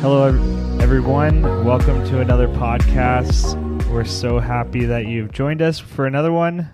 [0.00, 0.26] Hello,
[0.80, 1.42] everyone.
[1.64, 3.56] Welcome to another podcast.
[3.90, 6.70] We're so happy that you've joined us for another one.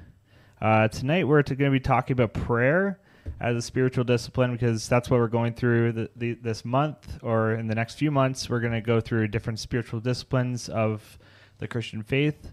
[0.61, 3.01] Uh, tonight, we're going to be talking about prayer
[3.41, 7.55] as a spiritual discipline because that's what we're going through the, the, this month or
[7.55, 8.51] in the next few months.
[8.51, 11.19] We're going to go through different spiritual disciplines of
[11.61, 12.53] the Christian faith.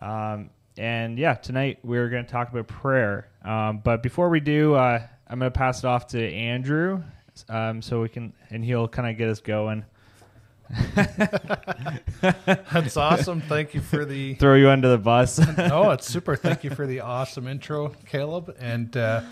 [0.00, 3.28] Um, and yeah, tonight we're going to talk about prayer.
[3.44, 7.02] Um, but before we do, uh, I'm going to pass it off to Andrew
[7.48, 9.84] um, so we can, and he'll kind of get us going.
[12.72, 13.40] That's awesome.
[13.42, 14.34] Thank you for the.
[14.34, 15.40] Throw you under the bus.
[15.58, 16.36] oh, it's super.
[16.36, 18.56] Thank you for the awesome intro, Caleb.
[18.58, 19.22] And uh,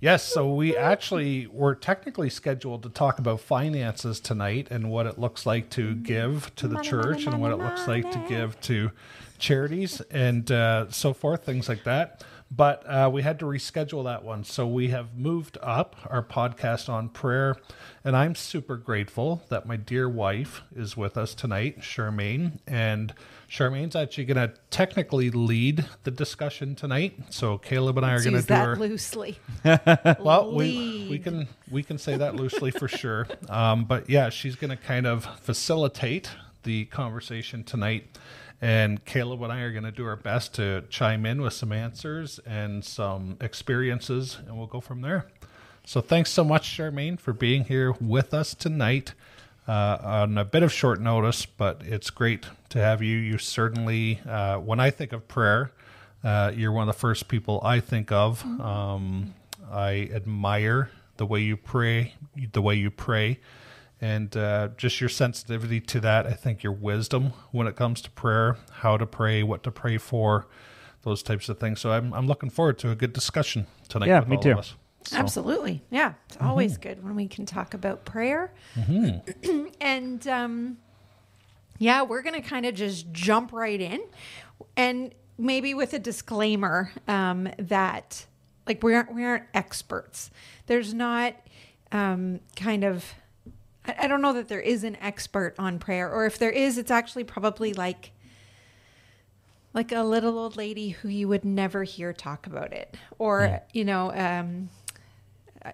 [0.00, 5.18] yes, so we actually were technically scheduled to talk about finances tonight and what it
[5.18, 8.10] looks like to give to the Money, church money, and what it money, looks like
[8.12, 8.90] to give to
[9.38, 12.24] charities and uh, so forth, things like that.
[12.50, 14.42] But uh, we had to reschedule that one.
[14.42, 17.56] So we have moved up our podcast on prayer.
[18.04, 22.58] And I'm super grateful that my dear wife is with us tonight, Charmaine.
[22.66, 23.12] And
[23.50, 27.18] Charmaine's actually going to technically lead the discussion tonight.
[27.30, 29.38] So Caleb and I are going to do that our loosely.
[30.20, 33.26] well, we we can we can say that loosely for sure.
[33.48, 36.30] Um, but yeah, she's going to kind of facilitate
[36.62, 38.18] the conversation tonight,
[38.60, 41.72] and Caleb and I are going to do our best to chime in with some
[41.72, 45.26] answers and some experiences, and we'll go from there.
[45.84, 49.14] So thanks so much, Charmaine, for being here with us tonight.
[49.66, 53.18] Uh, on a bit of short notice, but it's great to have you.
[53.18, 55.72] You certainly, uh, when I think of prayer,
[56.24, 58.42] uh, you're one of the first people I think of.
[58.60, 59.34] Um,
[59.70, 62.14] I admire the way you pray,
[62.52, 63.40] the way you pray,
[64.00, 66.26] and uh, just your sensitivity to that.
[66.26, 69.98] I think your wisdom when it comes to prayer, how to pray, what to pray
[69.98, 70.46] for,
[71.02, 71.80] those types of things.
[71.80, 74.08] So I'm I'm looking forward to a good discussion tonight.
[74.08, 74.52] Yeah, with me all too.
[74.52, 74.74] Of us.
[75.04, 75.82] So, Absolutely.
[75.90, 76.14] Yeah.
[76.26, 76.82] It's always Mm-hmm.
[76.82, 78.52] good when we can talk about prayer.
[79.80, 80.78] and um,
[81.78, 84.00] yeah, we're going to kind of just jump right in
[84.76, 88.26] and maybe with a disclaimer um, that
[88.66, 90.30] like we aren't, we aren't experts.
[90.66, 91.34] There's not
[91.92, 93.04] um, kind of,
[93.88, 96.78] I, I don't know that there is an expert on prayer, or if there is,
[96.78, 98.12] it's actually probably like,
[99.74, 103.84] like a little old lady who you would never hear talk about it, or you
[103.84, 104.68] know, um,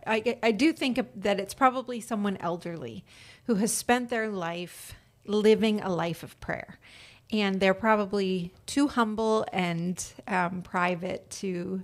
[0.07, 3.05] I, I do think that it's probably someone elderly
[3.47, 4.95] who has spent their life
[5.27, 6.79] living a life of prayer.
[7.33, 11.83] And they're probably too humble and um, private to,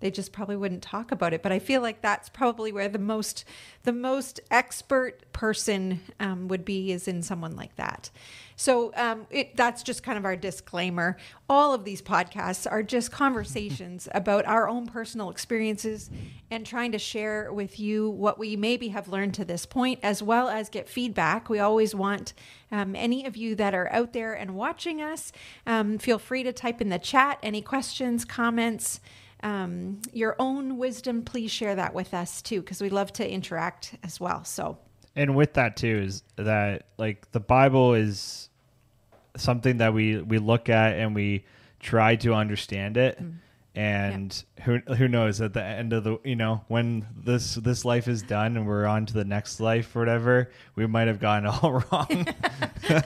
[0.00, 1.42] they just probably wouldn't talk about it.
[1.42, 3.44] But I feel like that's probably where the most,
[3.82, 8.10] the most expert person um, would be is in someone like that.
[8.56, 11.16] So um, it, that's just kind of our disclaimer.
[11.48, 16.10] All of these podcasts are just conversations about our own personal experiences
[16.50, 20.24] and trying to share with you what we maybe have learned to this point, as
[20.24, 21.48] well as get feedback.
[21.48, 22.34] We always want
[22.72, 25.30] um, any of you that are out there and watching us,
[25.64, 29.00] um, feel free to type in the chat any questions, comments.
[29.42, 33.94] Um, your own wisdom, please share that with us too, because we love to interact
[34.02, 34.44] as well.
[34.44, 34.78] So,
[35.14, 38.50] and with that too is that like the bible is
[39.36, 41.44] something that we we look at and we
[41.80, 43.20] try to understand it
[43.74, 48.08] and who who knows at the end of the you know when this this life
[48.08, 51.46] is done and we're on to the next life or whatever we might have gotten
[51.62, 52.26] all wrong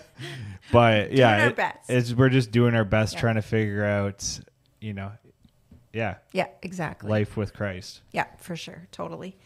[0.72, 1.90] but yeah our it- best.
[1.90, 3.20] it's we're just doing our best Yeah.
[3.20, 4.40] trying to figure out
[4.80, 5.12] you know
[5.92, 7.10] yeah yeah, exactly.
[7.10, 8.88] life with christ Yeah, for sure.
[8.92, 9.36] Totally.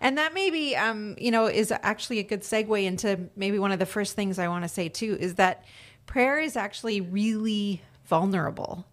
[0.00, 3.78] And that maybe, um, you know, is actually a good segue into maybe one of
[3.78, 5.64] the first things I want to say too is that
[6.06, 8.84] prayer is actually really vulnerable.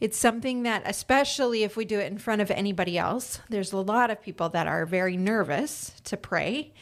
[0.00, 3.78] It's something that, especially if we do it in front of anybody else, there's a
[3.78, 6.72] lot of people that are very nervous to pray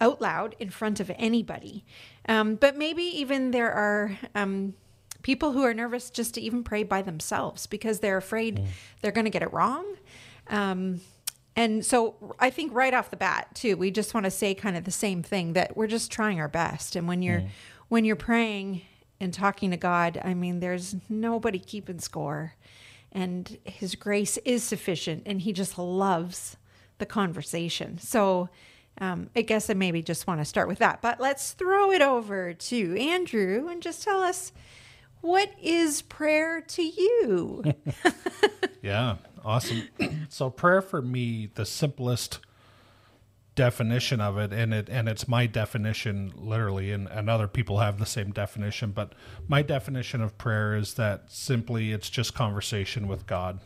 [0.00, 1.84] out loud in front of anybody.
[2.28, 4.74] Um, but maybe even there are um,
[5.28, 8.64] people who are nervous just to even pray by themselves because they're afraid
[9.02, 9.84] they're going to get it wrong.
[10.46, 11.02] Um,
[11.54, 14.74] and so I think right off the bat too, we just want to say kind
[14.74, 16.96] of the same thing that we're just trying our best.
[16.96, 17.42] And when you're
[17.88, 18.80] when you're praying
[19.20, 22.54] and talking to God, I mean, there's nobody keeping score,
[23.12, 26.56] and His grace is sufficient, and He just loves
[26.96, 27.98] the conversation.
[27.98, 28.48] So.
[29.00, 32.02] Um, I guess I maybe just want to start with that, but let's throw it
[32.02, 34.50] over to Andrew and just tell us
[35.20, 37.64] what is prayer to you?
[38.80, 39.88] Yeah, awesome.
[40.28, 42.38] so prayer for me, the simplest
[43.54, 47.98] definition of it, and it and it's my definition literally, and, and other people have
[47.98, 49.14] the same definition, but
[49.48, 53.58] my definition of prayer is that simply it's just conversation with God.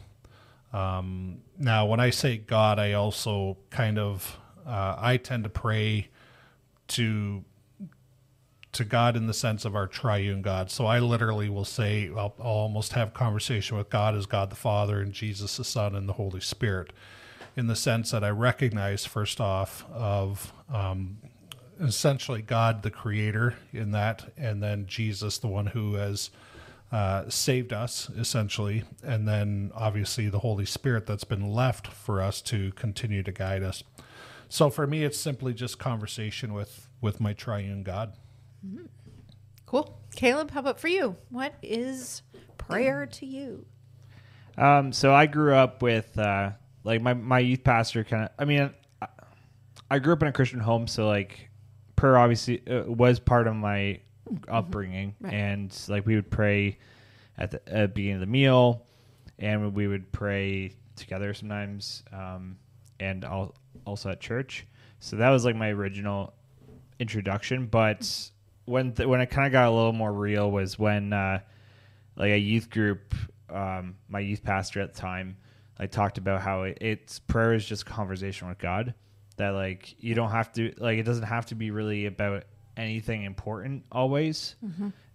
[0.73, 6.09] Um, now, when I say God, I also kind of uh, I tend to pray
[6.89, 7.45] to
[8.73, 10.71] to God in the sense of our triune God.
[10.71, 14.57] So I literally will say, I'll, I'll almost have conversation with God as God the
[14.57, 16.93] Father and Jesus the Son and the Holy Spirit,
[17.55, 21.19] in the sense that I recognize first off of um,
[21.81, 26.31] essentially God the Creator in that, and then Jesus the one who has
[26.91, 32.41] uh, saved us essentially, and then obviously the Holy Spirit that's been left for us
[32.43, 33.83] to continue to guide us.
[34.49, 38.13] So for me, it's simply just conversation with with my triune God.
[39.67, 39.99] Cool.
[40.15, 41.17] Caleb, how about for you?
[41.31, 42.23] What is
[42.59, 43.65] prayer to you?
[44.59, 46.51] Um, so I grew up with uh,
[46.85, 48.31] like my my youth pastor kind of.
[48.39, 48.71] I mean,
[49.01, 49.07] I,
[49.91, 51.49] I grew up in a Christian home, so like
[51.97, 54.01] prayer obviously uh, was part of my
[54.49, 55.33] upbringing, Right.
[55.33, 56.79] and like we would pray
[57.39, 58.85] at the, at the beginning of the meal,
[59.39, 62.59] and we would pray together sometimes, um,
[63.01, 63.55] and al-
[63.87, 64.67] also at church.
[65.01, 66.35] So that was like my original
[66.99, 67.67] introduction.
[67.67, 68.31] But
[68.65, 71.41] when th- when it kind of got a little more real was when uh,
[72.17, 73.15] like a youth group,
[73.51, 75.37] um, my youth pastor at the time,
[75.79, 78.95] I talked about how it, it's prayer is just conversation with God.
[79.37, 82.45] That like you don't have to like it doesn't have to be really about
[82.77, 84.55] anything important always.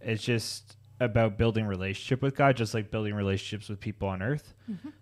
[0.02, 4.54] It's just about building relationship with God, just like building relationships with people on earth.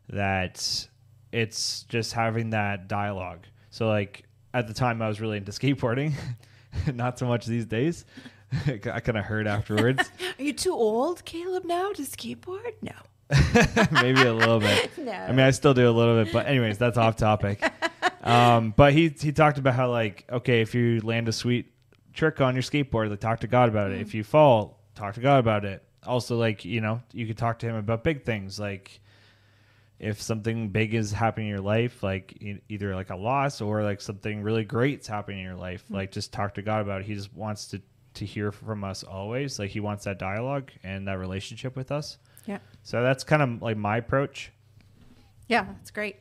[0.09, 0.87] That
[1.31, 3.45] it's just having that dialogue.
[3.71, 6.13] So like at the time I was really into skateboarding,
[6.93, 8.05] not so much these days.
[8.91, 10.09] I kind of heard afterwards.
[10.39, 12.73] Are you too old, Caleb, now to skateboard?
[12.81, 12.91] No.
[13.91, 14.95] maybe a little bit.
[14.97, 15.11] No.
[15.11, 17.63] I mean, I still do a little bit, but anyways, that's off topic.
[18.21, 21.71] Um, but he he talked about how like okay, if you land a sweet
[22.13, 23.99] trick on your skateboard, like talk to God about it.
[23.99, 25.83] If you fall, talk to God about it.
[26.05, 28.99] Also, like you know, you could talk to him about big things, like
[29.99, 33.83] if something big is happening in your life, like e- either like a loss or
[33.83, 37.07] like something really great's happening in your life, like just talk to God about it.
[37.07, 37.81] He just wants to
[38.15, 39.59] to hear from us always.
[39.59, 42.17] Like he wants that dialogue and that relationship with us.
[42.45, 42.59] Yeah.
[42.83, 44.51] So that's kind of like my approach.
[45.47, 46.17] Yeah, that's great.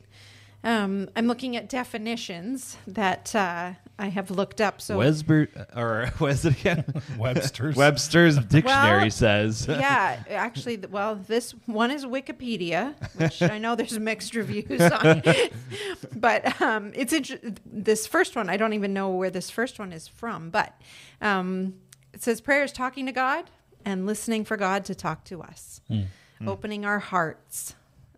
[0.65, 4.81] Um, I'm looking at definitions that uh, I have looked up.
[4.81, 6.83] So Wesber or was it again?
[7.19, 7.75] Webster's.
[7.75, 9.67] Webster's dictionary Well, says.
[9.69, 15.21] yeah, actually, well, this one is Wikipedia, which I know there's mixed reviews on,
[16.15, 18.49] but um, it's inter- this first one.
[18.49, 20.73] I don't even know where this first one is from, but
[21.21, 21.75] um,
[22.15, 23.51] it says prayer is talking to God
[23.83, 25.81] and listening for God to talk to us,
[26.47, 27.75] opening our hearts,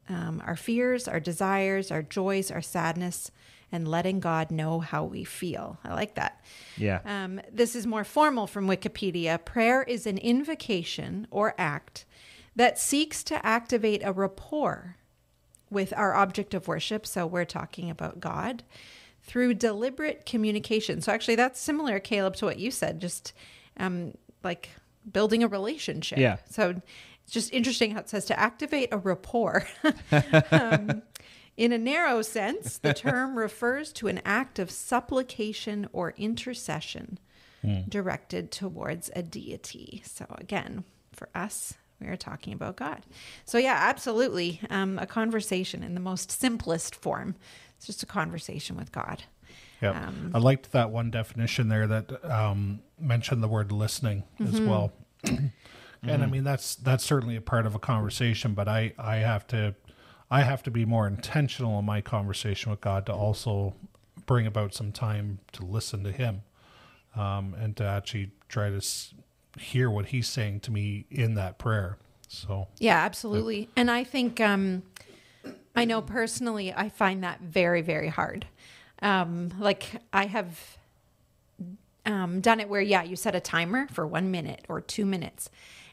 [0.08, 3.32] um, our fears, our desires, our joys, our sadness,
[3.72, 5.80] and letting God know how we feel.
[5.84, 6.42] I like that.
[6.78, 7.00] Yeah.
[7.06, 9.44] Um, this is more formal from Wikipedia.
[9.44, 12.06] Prayer is an invocation or act
[12.56, 14.96] that seeks to activate a rapport
[15.70, 17.06] with our object of worship.
[17.06, 18.64] So we're talking about God
[19.24, 21.02] through deliberate communication.
[21.02, 23.34] So actually, that's similar, Caleb, to what you said, just
[23.80, 24.14] um,
[24.44, 24.70] like
[25.12, 26.20] building a relationship.
[26.20, 26.38] Yeah.
[26.50, 26.82] So
[27.24, 29.68] it's just interesting how it says to activate a rapport.
[30.52, 31.02] um,
[31.56, 37.20] in a narrow sense, the term refers to an act of supplication or intercession
[37.90, 40.02] directed towards a deity.
[40.06, 43.06] So, again, for us, we are talking about God.
[43.46, 44.62] So, yeah, absolutely.
[44.70, 47.36] Um, a conversation in the most simplest form.
[47.76, 49.24] It's just a conversation with God.
[49.82, 54.56] Yeah, Um, I liked that one definition there that um, mentioned the word listening as
[54.60, 54.68] Mm-hmm.
[54.70, 54.92] well.
[56.04, 59.46] and I mean that's that's certainly a part of a conversation, but I I have
[59.48, 59.76] to
[60.32, 63.76] I have to be more intentional in my conversation with God to also
[64.26, 66.42] bring about some time to listen to Him
[67.16, 69.14] um, and to actually try to s-
[69.60, 71.98] hear what He's saying to me in that prayer.
[72.28, 73.70] So Yeah, absolutely.
[73.76, 74.84] And I think um,
[75.76, 78.46] I know personally, I find that very, very hard.
[79.02, 80.78] Um, like I have
[82.06, 85.50] um, done it where, yeah, you set a timer for one minute or two minutes,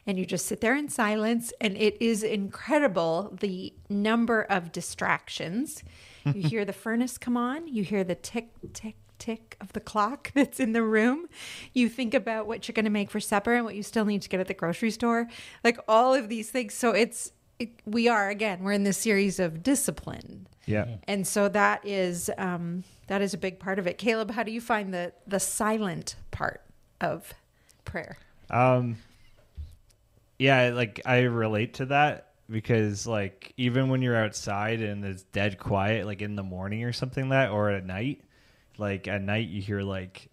[0.07, 5.83] and you just sit there in silence, and it is incredible the number of distractions.
[6.23, 10.31] You hear the furnace come on, you hear the tick, tick, tick of the clock
[10.35, 11.27] that's in the room.
[11.73, 14.21] You think about what you're going to make for supper and what you still need
[14.21, 15.27] to get at the grocery store,
[15.63, 16.73] like all of these things.
[16.73, 20.47] So it's, it, we are again, we're in this series of discipline.
[20.65, 20.87] Yeah.
[21.07, 23.97] And so that is um, that is a big part of it.
[23.97, 26.61] Caleb, how do you find the the silent part
[27.01, 27.33] of
[27.83, 28.17] prayer?
[28.49, 28.97] Um
[30.37, 35.57] yeah, like I relate to that because like even when you're outside and it's dead
[35.57, 38.21] quiet like in the morning or something like that or at night,
[38.77, 40.29] like at night you hear like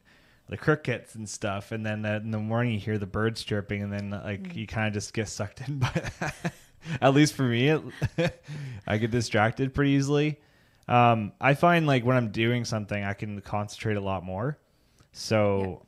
[0.48, 3.92] the crickets and stuff and then in the morning you hear the birds chirping and
[3.92, 5.88] then like you kind of just get sucked in by
[6.20, 6.52] that.
[7.00, 7.82] at least for me it,
[8.86, 10.40] I get distracted pretty easily.
[10.88, 14.58] Um I find like when I'm doing something I can concentrate a lot more.
[15.12, 15.86] So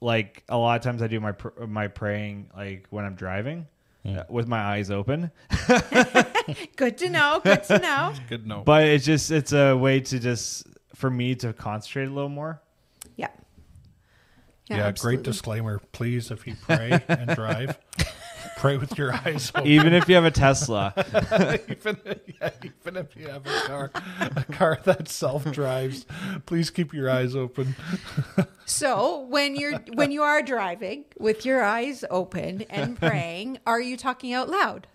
[0.00, 3.66] like a lot of times I do my pr- my praying like when I'm driving
[4.04, 5.30] uh, with my eyes open.
[6.76, 7.40] Good to know.
[7.42, 8.12] Good to know.
[8.28, 8.62] Good to know.
[8.64, 12.60] But it's just it's a way to just for me to concentrate a little more.
[13.16, 13.28] Yeah.
[14.68, 15.16] yeah, absolutely.
[15.16, 15.80] great disclaimer.
[15.92, 17.78] Please, if you pray and drive,
[18.62, 19.66] pray with your eyes open.
[19.66, 20.94] Even if you have a Tesla.
[21.68, 22.00] even,
[22.40, 23.90] yeah, even if you have a car,
[24.20, 26.06] a car that self drives,
[26.46, 27.74] please keep your eyes open.
[28.64, 33.96] So when you're when you are driving with your eyes open and praying, are you
[33.96, 34.86] talking out loud?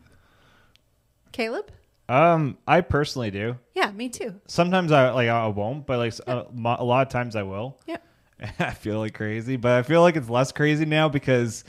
[1.34, 1.70] Caleb?
[2.08, 3.58] Um, I personally do.
[3.76, 4.40] Yeah, me too.
[4.48, 6.46] Sometimes I like I won't, but like a,
[6.80, 7.78] a lot of times I will.
[7.86, 7.98] Yeah.
[8.60, 11.66] I feel like crazy, but I feel like it's less crazy now because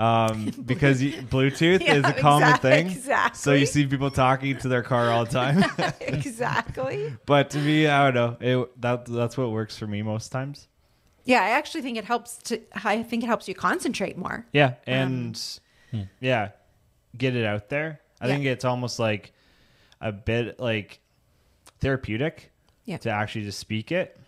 [0.00, 3.34] um because you, Bluetooth Yeah, is a common exact- thing.
[3.34, 5.62] So you see people talking to their car all the time.
[6.00, 7.14] exactly.
[7.26, 8.62] but to me, I don't know.
[8.62, 10.68] It that that's what works for me most times.
[11.24, 14.46] Yeah, I actually think it helps to I think it helps you concentrate more.
[14.52, 15.38] Yeah, and
[16.20, 16.50] yeah,
[17.16, 18.00] get it out there.
[18.20, 18.32] I Yeah.
[18.34, 19.32] think it's almost like
[20.00, 21.00] a bit like
[21.80, 22.50] therapeutic
[22.84, 22.98] Yeah.
[22.98, 24.18] to actually just speak it.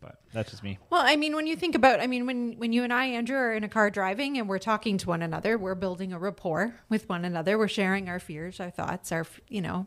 [0.00, 0.78] But that's just me.
[0.90, 3.36] Well, I mean, when you think about, I mean, when when you and I, Andrew,
[3.36, 6.80] are in a car driving and we're talking to one another, we're building a rapport
[6.88, 7.58] with one another.
[7.58, 9.86] We're sharing our fears, our thoughts, our you know,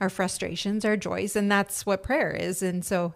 [0.00, 2.62] our frustrations, our joys, and that's what prayer is.
[2.62, 3.14] And so,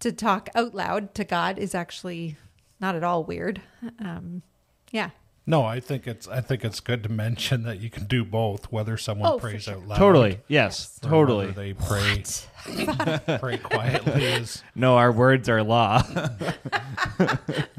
[0.00, 2.36] to talk out loud to God is actually
[2.80, 3.60] not at all weird.
[3.98, 4.42] Um,
[4.92, 5.10] yeah.
[5.46, 8.72] No, I think it's I think it's good to mention that you can do both.
[8.72, 9.74] Whether someone Oh, prays sure.
[9.74, 10.40] out loud, Totally.
[10.48, 10.98] Yes.
[11.02, 11.46] or Totally.
[11.48, 12.22] whether they pray
[13.38, 16.02] pray quietly is No, our words are law.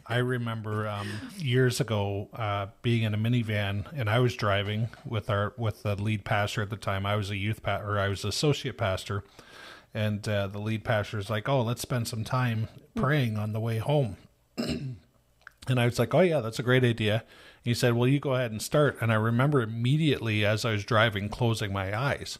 [0.07, 1.07] I remember um,
[1.37, 5.95] years ago uh, being in a minivan, and I was driving with our with the
[5.95, 7.05] lead pastor at the time.
[7.05, 9.23] I was a youth pa- or I was associate pastor,
[9.93, 13.59] and uh, the lead pastor is like, "Oh, let's spend some time praying on the
[13.59, 14.17] way home."
[14.57, 14.97] and
[15.67, 17.23] I was like, "Oh yeah, that's a great idea."
[17.65, 20.85] He said, "Well, you go ahead and start." And I remember immediately as I was
[20.85, 22.37] driving, closing my eyes.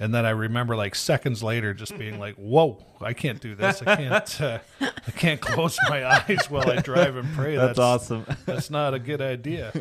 [0.00, 3.82] And then I remember, like seconds later, just being like, "Whoa, I can't do this.
[3.86, 4.40] I can't.
[4.40, 8.24] Uh, I can't close my eyes while I drive and pray." That's awesome.
[8.46, 9.72] that's not a good idea.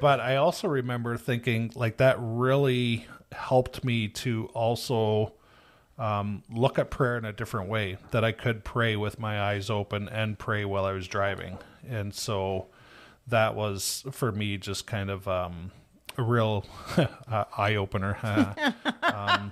[0.00, 5.34] But I also remember thinking like that really helped me to also
[5.98, 7.96] um, look at prayer in a different way.
[8.10, 11.58] That I could pray with my eyes open and pray while I was driving,
[11.88, 12.66] and so
[13.28, 15.70] that was for me just kind of um,
[16.18, 18.16] a real uh, eye opener.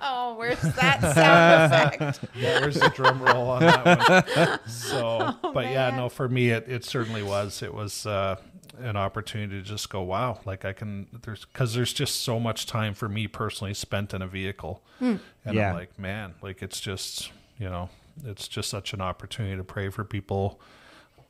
[0.03, 2.25] Oh, where's that sound effect?
[2.35, 4.59] Yeah, where's the drum roll on that one?
[4.67, 7.61] So, but yeah, no, for me, it, it certainly was.
[7.61, 8.37] It was uh,
[8.79, 12.65] an opportunity to just go, wow, like I can, there's, cause there's just so much
[12.65, 14.81] time for me personally spent in a vehicle.
[14.99, 15.69] And Yeah.
[15.69, 17.89] I'm like, man, like it's just, you know,
[18.25, 20.59] it's just such an opportunity to pray for people,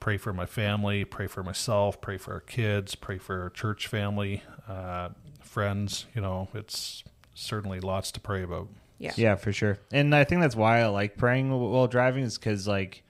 [0.01, 3.87] pray for my family, pray for myself, pray for our kids, pray for our church
[3.87, 5.09] family, uh,
[5.41, 6.07] friends.
[6.13, 8.67] You know, it's certainly lots to pray about.
[8.97, 9.13] Yeah.
[9.15, 9.79] Yeah, for sure.
[9.93, 13.03] And I think that's why I like praying while driving is because like,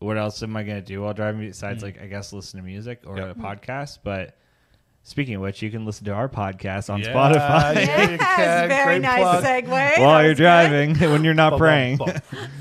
[0.00, 3.00] what else am I gonna do while driving besides like I guess listen to music
[3.06, 3.36] or Yep.
[3.36, 3.98] a podcast?
[4.04, 4.36] But
[5.02, 8.02] speaking of which, you can listen to our podcast on Yeah, Spotify yeah.
[8.02, 8.68] you Yes, can.
[8.68, 9.44] very nice plug.
[9.44, 9.66] segue.
[9.70, 11.96] That while you're driving when you're not praying.
[11.96, 12.12] bum,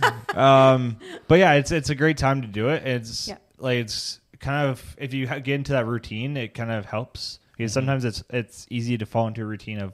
[0.02, 0.36] bum.
[0.40, 0.98] um,
[1.28, 2.86] but yeah, it's it's a great time to do it.
[2.88, 3.38] It's Yeah.
[3.58, 7.74] Like it's kind of if you get into that routine, it kind of helps because
[7.74, 9.94] sometimes it's it's easy to fall into a routine of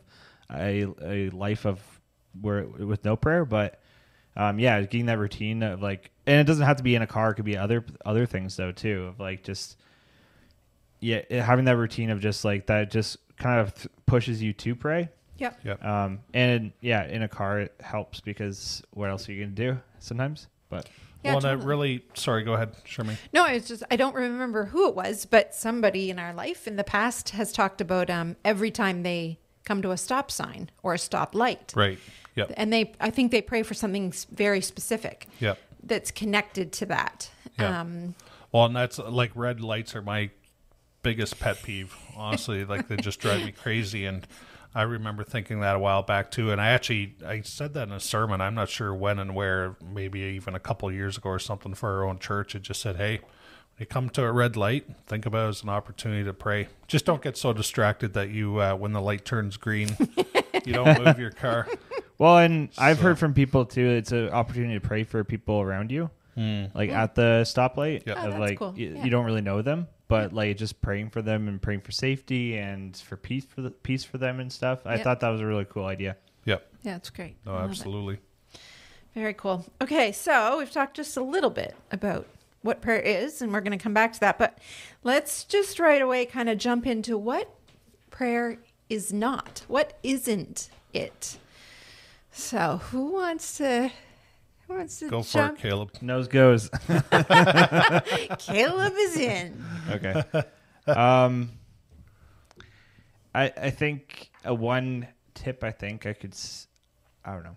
[0.52, 1.80] a a life of
[2.40, 3.80] where with no prayer, but
[4.36, 7.08] um, yeah, getting that routine of like, and it doesn't have to be in a
[7.08, 9.06] car; it could be other other things though too.
[9.06, 9.78] Of like just
[11.00, 14.76] yeah, having that routine of just like that just kind of th- pushes you to
[14.76, 15.10] pray.
[15.38, 15.60] Yep.
[15.64, 15.86] Yep.
[15.86, 19.80] Um, and yeah, in a car it helps because what else are you gonna do
[20.00, 20.48] sometimes?
[20.70, 20.90] But
[21.24, 21.68] Yeah, well, and I totally.
[21.68, 23.18] really, sorry, go ahead, Charmaine.
[23.34, 26.76] No, it's just I don't remember who it was, but somebody in our life in
[26.76, 30.94] the past has talked about um, every time they come to a stop sign or
[30.94, 31.98] a stop light, Right.
[32.36, 32.54] Yep.
[32.58, 35.58] and they I think they pray for something very specific Yep.
[35.84, 37.30] that's connected to that.
[37.58, 37.82] Yeah.
[37.82, 38.16] Um,
[38.52, 40.30] Well, and that's like red lights are my
[41.04, 41.96] biggest pet peeve.
[42.18, 44.06] Honestly, like they just drive me crazy.
[44.06, 44.26] And
[44.76, 46.52] I remember thinking that a while back too.
[46.52, 48.42] And I actually I said that in a sermon.
[48.42, 49.76] I'm not sure when and where.
[49.84, 52.56] Maybe even a couple of years ago or something for our own church.
[52.56, 55.64] It just said, "Hey, when you come to a red light, think about it as
[55.64, 56.68] an opportunity to pray.
[56.88, 59.96] Just don't get so distracted that you, uh, when the light turns green,
[60.66, 61.68] you don't move your car."
[62.18, 63.86] well, and I've heard from people too.
[63.88, 68.04] It's an opportunity to pray for people around you, like at the stoplight.
[68.08, 68.16] Yeah.
[68.18, 68.72] Oh, that's like cool.
[68.72, 69.04] y- Yeah.
[69.04, 72.58] you don't really know them, but like just praying for them and praying for safety
[72.58, 74.80] and for peace for the peace for them and stuff.
[74.86, 75.04] I Yeah.
[75.04, 76.18] thought that was a really cool idea.
[76.46, 76.68] Yep.
[76.84, 77.36] yeah, it's great.
[77.46, 77.70] No, I it.
[77.70, 78.20] absolutely.
[79.16, 79.66] Very cool.
[79.82, 82.26] Okay, so we've talked just a little bit about
[82.64, 84.38] what prayer is, and we're going to come back to that.
[84.40, 84.58] But
[85.04, 87.50] let's just right away kind of jump into what
[88.10, 88.58] prayer
[88.90, 89.64] is not.
[89.68, 91.38] What isn't it?
[92.32, 93.92] So, who wants to?
[94.68, 95.60] Who wants to Go for jump?
[95.60, 95.92] it, Caleb.
[96.02, 96.70] Nose goes.
[98.40, 99.64] Caleb is in.
[99.92, 100.24] okay.
[100.86, 101.52] Um,
[103.34, 106.68] I I think a one tip I think I could s-
[107.24, 107.56] I don't know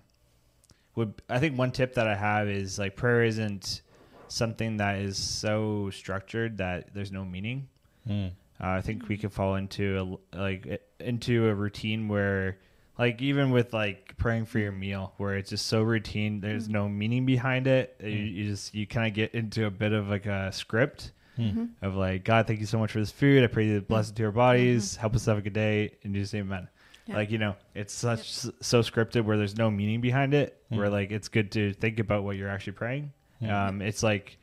[0.95, 3.83] would I think one tip that I have is like prayer isn't
[4.29, 7.69] something that is so structured that there's no meaning.
[8.09, 8.29] Uh,
[8.61, 12.59] I think we could fall into a like into a routine where
[12.99, 16.73] like even with like praying for your meal where it's just so routine there's mm-hmm.
[16.73, 17.97] no meaning behind it.
[18.03, 18.35] You, mm.
[18.35, 21.67] you just you kind of get into a bit of like a script mm-hmm.
[21.83, 23.45] of like god thank you so much for this food.
[23.45, 24.93] I pray you bless it to our bodies.
[24.93, 25.01] Mm-hmm.
[25.01, 26.69] Help us have a good day and just say amen.
[27.07, 27.17] Yeah.
[27.17, 30.79] like you know it's such so scripted where there's no meaning behind it mm.
[30.79, 33.13] where like it's good to think about what you're actually praying.
[33.49, 34.39] Um it's like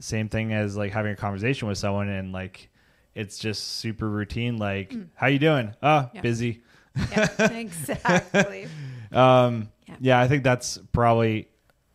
[0.00, 2.68] same thing as like having a conversation with someone and like
[3.14, 5.08] it's just super routine like mm.
[5.14, 5.74] how you doing?
[5.82, 6.20] Oh Yeah.
[6.20, 6.62] busy
[6.96, 8.68] Yeah, exactly.
[9.12, 9.96] um Yeah.
[10.00, 10.20] yeah.
[10.20, 11.48] i think that's probably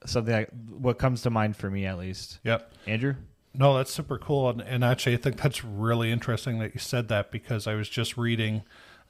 [0.06, 2.72] something like what comes to mind for me at least Yep.
[2.88, 3.16] andrew
[3.54, 4.50] No, that's super cool.
[4.52, 7.90] And, and actually, I think that's really interesting that you said that because I was
[7.90, 8.62] just reading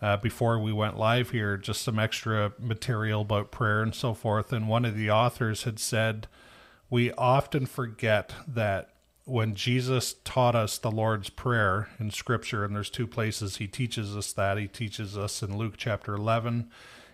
[0.01, 4.53] uh, before we went live here just some extra material about prayer and so forth.
[4.53, 6.27] And one of the authors had said,
[6.89, 8.89] We often forget that
[9.29, 14.17] when Jesus taught us the Lord's Prayer in Scripture, and there's two places he teaches
[14.17, 14.57] us that.
[14.57, 16.69] He teaches us in Luke chapter 11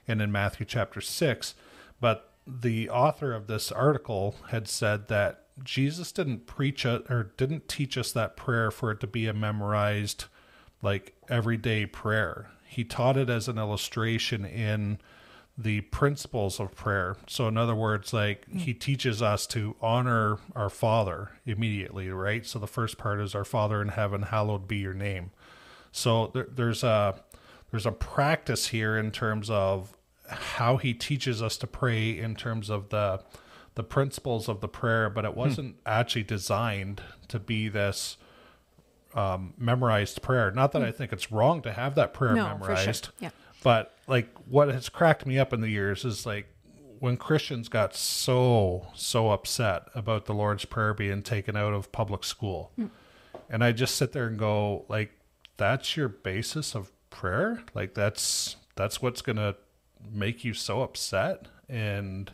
[0.07, 1.55] and in Matthew chapter 6.
[1.99, 7.67] But the author of this article had said that Jesus didn't preach it or didn't
[7.67, 10.25] teach us that prayer for it to be a memorized,
[10.81, 12.49] like everyday prayer.
[12.65, 14.99] He taught it as an illustration in
[15.57, 17.15] the principles of prayer.
[17.27, 18.59] So, in other words, like mm.
[18.59, 22.45] he teaches us to honor our Father immediately, right?
[22.45, 25.31] So, the first part is Our Father in heaven, hallowed be your name.
[25.91, 27.21] So, there, there's a
[27.71, 29.95] there's a practice here in terms of
[30.27, 33.23] how he teaches us to pray in terms of the
[33.75, 35.39] the principles of the prayer, but it hmm.
[35.39, 38.17] wasn't actually designed to be this
[39.13, 40.51] um, memorized prayer.
[40.51, 40.85] Not that hmm.
[40.85, 42.75] I think it's wrong to have that prayer No, for sure.
[42.75, 43.29] memorized, Yeah.
[43.65, 46.45] But like what has cracked me up in the years is like
[46.99, 52.23] when Christians got so so upset about the Lord's Prayer being taken out of public
[52.23, 52.71] school,
[53.49, 55.13] and I just sit there and go like,
[55.57, 59.55] that's your basis of prayer, like that's that's what's gonna
[60.11, 62.31] make you so upset and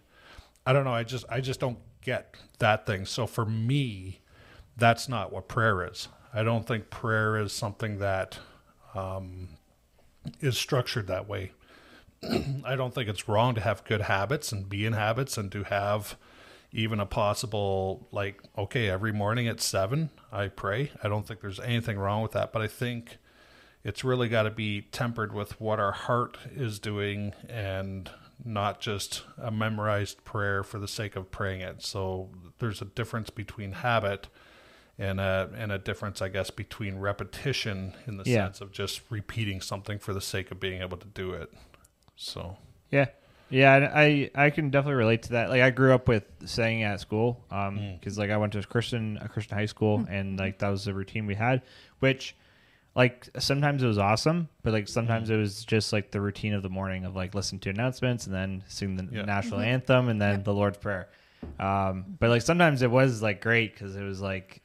[0.65, 0.93] I don't know.
[0.93, 3.05] I just I just don't get that thing.
[3.05, 4.19] So for me,
[4.75, 6.09] that's not what prayer is.
[6.33, 8.37] I don't think prayer is something that
[8.93, 9.47] um,
[10.39, 11.51] is structured that way.
[12.65, 15.63] I don't think it's wrong to have good habits and be in habits and to
[15.63, 16.17] have
[16.71, 20.91] even a possible like okay every morning at seven I pray.
[21.03, 23.17] I don't think there's anything wrong with that, but I think
[23.83, 28.09] it's really got to be tempered with what our heart is doing and
[28.43, 31.83] not just a memorized prayer for the sake of praying it.
[31.83, 32.29] So
[32.59, 34.27] there's a difference between habit
[35.01, 38.45] and a and a difference, I guess, between repetition in the Yeah.
[38.45, 41.51] sense of just repeating something for the sake of being able to do it.
[42.15, 42.57] So
[42.91, 43.07] Yeah.
[43.49, 45.49] Yeah, I I can definitely relate to that.
[45.49, 48.63] Like I grew up with saying at school, um, because like I went to a
[48.63, 51.61] Christian a Christian high school, and like that was the routine we had.
[51.99, 52.33] Which,
[52.95, 56.63] like sometimes it was awesome, but like sometimes it was just like the routine of
[56.63, 59.25] the morning of like listening to announcements and then sing the Yeah.
[59.25, 61.09] national anthem and then the Lord's prayer.
[61.59, 64.60] Um, but like sometimes it was like great because it was like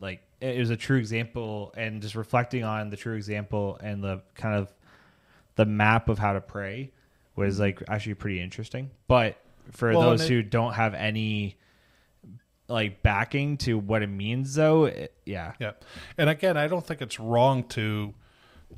[0.00, 4.22] like it was a true example and just reflecting on the true example and the
[4.34, 4.72] kind of
[5.54, 6.92] the map of how to pray
[7.34, 7.62] was mm-hmm.
[7.62, 8.90] like actually pretty interesting.
[9.08, 9.38] But
[9.72, 11.56] for Well, those it- who don't have any
[12.68, 15.52] like backing to what it means though, it, yeah.
[15.60, 15.72] yeah,
[16.18, 18.12] and again, I don't think it's wrong to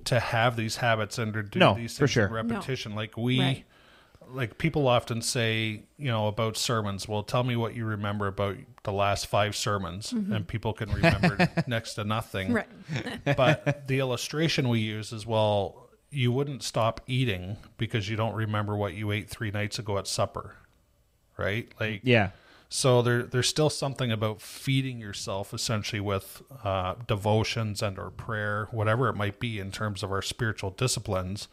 [0.04, 2.26] to have these habits and to do No, these for things sure.
[2.26, 2.94] in repetition.
[2.94, 3.40] Like we.
[3.40, 3.64] Right.
[4.32, 7.08] Like people often say, you know, about sermons.
[7.08, 11.48] Well, tell me what you remember about the last five sermons, and people can remember
[11.66, 12.52] next to nothing.
[12.52, 12.66] Right.
[13.24, 18.76] But the illustration we use is well, you wouldn't stop eating because you don't remember
[18.76, 20.56] what you ate three nights ago at supper,
[21.36, 21.68] right?
[21.78, 22.30] Like, Yeah.
[22.70, 28.68] so there, there's still something about feeding yourself essentially with uh, devotions and or prayer,
[28.70, 31.48] whatever it might be in terms of our spiritual disciplines,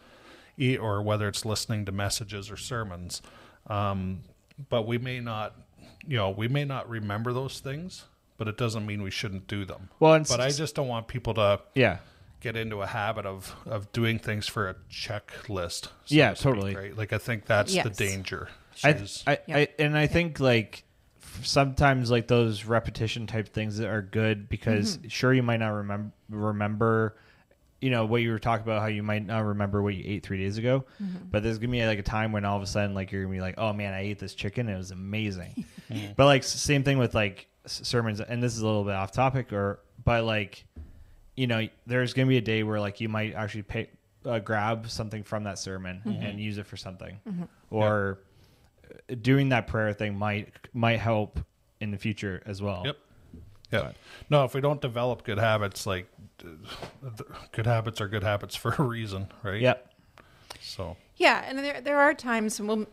[0.57, 3.21] e- or whether it's listening to messages or sermons.
[3.67, 4.21] Um,
[4.69, 5.55] but we may not,
[6.07, 8.05] you know, we may not remember those things,
[8.37, 9.89] but it doesn't mean we shouldn't do them.
[9.99, 11.97] Well, but I just don't want people to Yeah.
[12.41, 15.85] get into a habit of of doing things for a checklist.
[15.85, 16.75] so Yeah, to speak, totally.
[16.75, 16.95] right?
[16.97, 18.49] Like I think that's the danger.
[18.83, 19.57] I, is- I, Yeah.
[19.57, 20.83] I and I think like
[21.41, 25.07] sometimes like those repetition type things are good because Mm-hmm.
[25.09, 27.15] sure you might not remember remember
[27.81, 30.23] you know what you were talking about how you might not remember what you ate
[30.23, 31.25] three days ago Mm-hmm.
[31.31, 33.33] but there's gonna be like a time when all of a sudden like you're gonna
[33.35, 35.65] be like oh man i ate this chicken it was amazing.
[36.15, 39.53] But like same thing with like sermons and this is a little bit off topic
[39.53, 40.65] or but like
[41.35, 43.89] you know there's gonna be a day where like you might actually pay,
[44.25, 47.19] uh, grab something from that sermon and use it for something.
[47.69, 48.19] Or
[49.11, 51.39] uh, doing that prayer thing might might help
[51.81, 52.83] in the future as well.
[52.85, 52.97] Yep.
[53.71, 53.91] Yeah.
[54.29, 56.07] No, if we don't develop good habits, like
[57.51, 59.61] good habits are good habits for a reason, right?
[59.61, 59.91] yep
[60.61, 62.85] So Yeah, and there there are times, and we'll,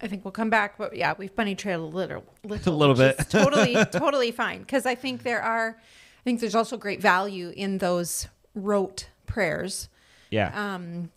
[0.00, 2.94] I think we'll come back, but yeah, we've bunny trailed a little, little, A little
[2.94, 3.18] bit.
[3.30, 4.60] totally, totally fine.
[4.60, 9.88] Because I think there are, I think there's also great value in those rote prayers,
[10.30, 11.10] yeah um,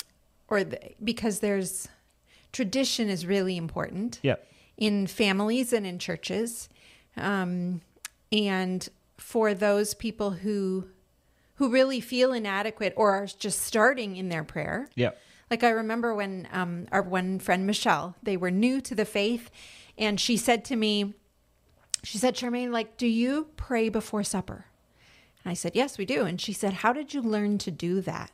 [0.47, 1.87] or the, because there's
[2.53, 4.35] tradition is really important Yeah.
[4.77, 6.69] in families and in churches,
[7.17, 7.81] um,
[8.31, 8.87] and
[9.17, 10.87] for those people who
[11.55, 14.89] who really feel inadequate or are just starting in their prayer.
[14.95, 15.11] Yeah.
[15.49, 19.49] Like I remember when um, our one friend Michelle, they were new to the faith,
[19.97, 21.13] and she said to me,
[22.03, 24.65] she said, Charmaine, like, do you pray before supper?
[25.43, 26.25] And I said, yes, we do.
[26.25, 28.31] And she said, how did you learn to do that?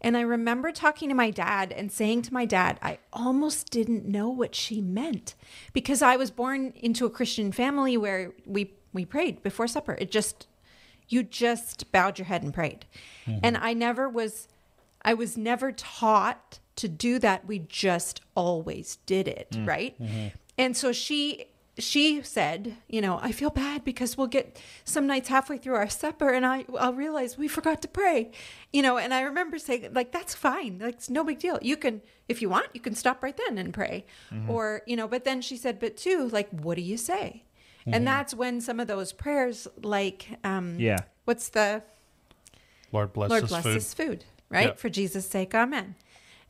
[0.00, 4.04] And I remember talking to my dad and saying to my dad, I almost didn't
[4.04, 5.36] know what she meant
[5.72, 9.96] because I was born into a Christian family where we we prayed before supper.
[9.98, 10.46] It just
[11.08, 12.86] you just bowed your head and prayed.
[13.26, 13.40] Mm-hmm.
[13.42, 14.48] And I never was
[15.02, 17.46] I was never taught to do that.
[17.46, 19.66] We just always did it, mm-hmm.
[19.66, 20.00] right?
[20.00, 20.28] Mm-hmm.
[20.58, 21.46] And so she
[21.78, 25.88] she said, you know, I feel bad because we'll get some nights halfway through our
[25.88, 28.30] supper and I I'll realize we forgot to pray.
[28.72, 30.78] You know, and I remember saying like that's fine.
[30.80, 31.58] Like it's no big deal.
[31.62, 34.06] You can if you want, you can stop right then and pray.
[34.48, 37.44] Or, you know, but then she said, but too, like what do you say?
[37.86, 41.82] And that's when some of those prayers like um yeah what's the
[42.92, 43.76] Lord bless Lord this bless food.
[43.76, 44.68] this food, right?
[44.68, 44.74] Yeah.
[44.74, 45.94] For Jesus' sake, amen.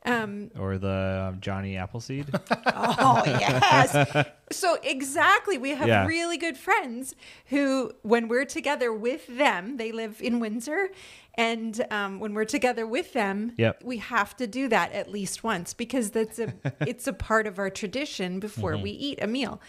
[0.05, 2.27] Um, or the um, johnny appleseed
[2.67, 4.27] oh, yes.
[4.51, 5.57] So, exactly.
[5.57, 6.05] We have Yeah.
[6.05, 7.15] really good friends
[7.47, 10.89] who, when we're together with them, they live in Windsor.
[11.35, 13.81] And um, when we're together with them, Yep.
[13.83, 17.57] we have to do that at least once because that's a it's a part of
[17.57, 19.59] our tradition before we eat a meal.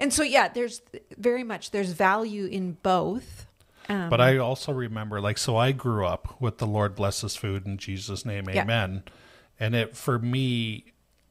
[0.00, 0.80] And so, yeah, there's
[1.18, 3.46] very much there's value in both.
[3.88, 7.36] Um, But I also remember, like, so I grew up with the Lord bless this
[7.36, 8.64] food in Jesus' name, Yeah.
[9.62, 10.86] And it, for me,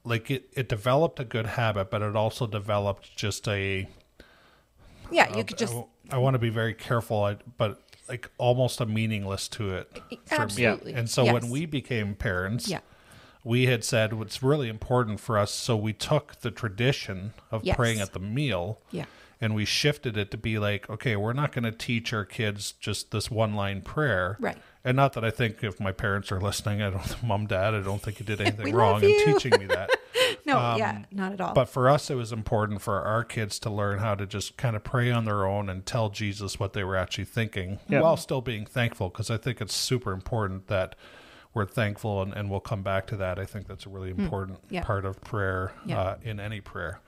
[0.05, 3.89] like, it, it developed a good habit, but it also developed just a,
[5.11, 5.75] yeah, you could just
[6.09, 10.01] I, want to be very careful, I, but like almost a meaningless to it.
[10.31, 10.93] Absolutely.
[10.93, 11.33] And so Yes.
[11.33, 12.79] when we became parents, Yeah.
[13.43, 15.51] we had said what's really important for us.
[15.51, 17.75] So we took the tradition of Yes.
[17.75, 19.05] praying at the meal Yeah.
[19.41, 22.71] and we shifted it to be like, okay, we're not going to teach our kids
[22.79, 24.37] just this one line prayer.
[24.39, 24.57] Right.
[24.83, 27.81] And not that I think if my parents are listening, I don't, mom, dad, I
[27.81, 29.89] don't think you did anything wrong in teaching me that.
[30.45, 31.49] No, yeah, not at all.
[31.49, 34.57] Um, But for us, it was important for our kids to learn how to just
[34.57, 38.01] kind of pray on their own and tell Jesus what they were actually thinking Yeah.
[38.01, 39.09] while still being thankful.
[39.09, 40.95] Because I think it's super important that
[41.53, 43.37] we're thankful, and, and we'll come back to that.
[43.39, 44.73] I think that's a really important Hmm.
[44.75, 44.83] Yeah.
[44.83, 45.99] part of prayer Yeah.
[46.01, 46.99] uh, in any prayer.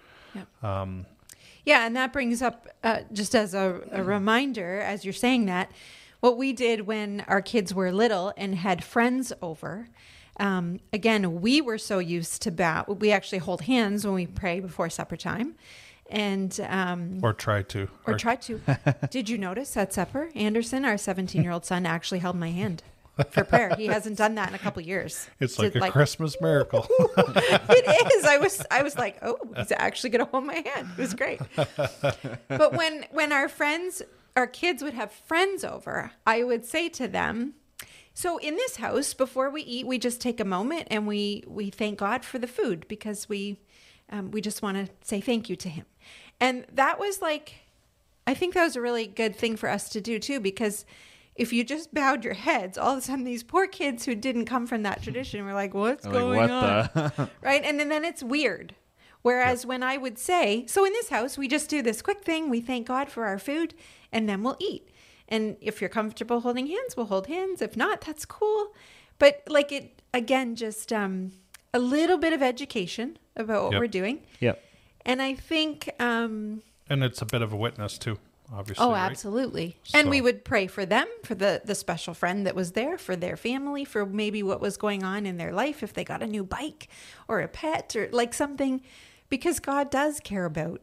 [1.65, 5.71] Yeah, and that brings up uh, just as a, a reminder, as you're saying that,
[6.23, 9.89] what we did when our kids were little and had friends over.
[10.39, 12.85] Um, again, we were so used to bow.
[12.87, 15.55] We actually hold hands when we pray before supper time,
[16.09, 17.89] and um, Or try to.
[18.07, 18.61] or Or- try to.
[19.11, 22.83] Did you notice at supper, Anderson, our 17 year old son, actually held my hand
[23.31, 23.75] for prayer.
[23.75, 25.27] He hasn't done that in a couple years.
[25.41, 26.87] It's Did, like a Christmas miracle.
[27.17, 28.23] it is.
[28.23, 30.87] I was I was like, oh, he's actually gonna hold my hand.
[30.97, 31.41] It was great.
[32.47, 34.01] but when when our friends,
[34.35, 37.53] our kids would have friends over, I would say to them,
[38.13, 41.69] so in this house, before we eat, we just take a moment and we we
[41.69, 43.59] thank God for the food because we
[44.11, 45.85] um, we just want to say thank you to Him,
[46.39, 47.55] and that was like,
[48.27, 50.85] I think that was a really good thing for us to do too because.
[51.35, 54.45] If you just bowed your heads, all of a sudden these poor kids who didn't
[54.45, 57.63] come from that tradition were like, "What's like going what on?" right?
[57.63, 58.75] And then, then it's weird.
[59.23, 62.49] Whereas when I would say, so in this house, we just do this quick thing.
[62.49, 63.73] We thank God for our food
[64.11, 64.89] and then we'll eat.
[65.27, 67.61] And if you're comfortable holding hands, we'll hold hands.
[67.61, 68.73] If not, that's cool.
[69.19, 71.31] But like it, again, just um,
[71.73, 73.79] a little bit of education about what Yep.
[73.79, 74.19] we're doing.
[74.39, 74.63] yep
[75.05, 78.19] And I think, um, and it's a bit of a witness, too,
[78.53, 78.85] obviously.
[78.85, 79.09] oh, right?
[79.09, 79.77] absolutely.
[79.93, 83.15] And we would pray for them, for the, the special friend that was there, for
[83.15, 86.27] their family, for maybe what was going on in their life, if they got a
[86.27, 86.89] new bike
[87.29, 88.81] or a pet or like something,
[89.29, 90.81] because God does care about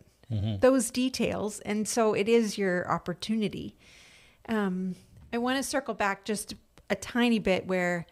[0.60, 1.58] those details.
[1.60, 3.74] And so it is your opportunity.
[4.48, 4.94] Um,
[5.32, 6.54] I want to circle back just
[6.88, 8.06] a tiny bit where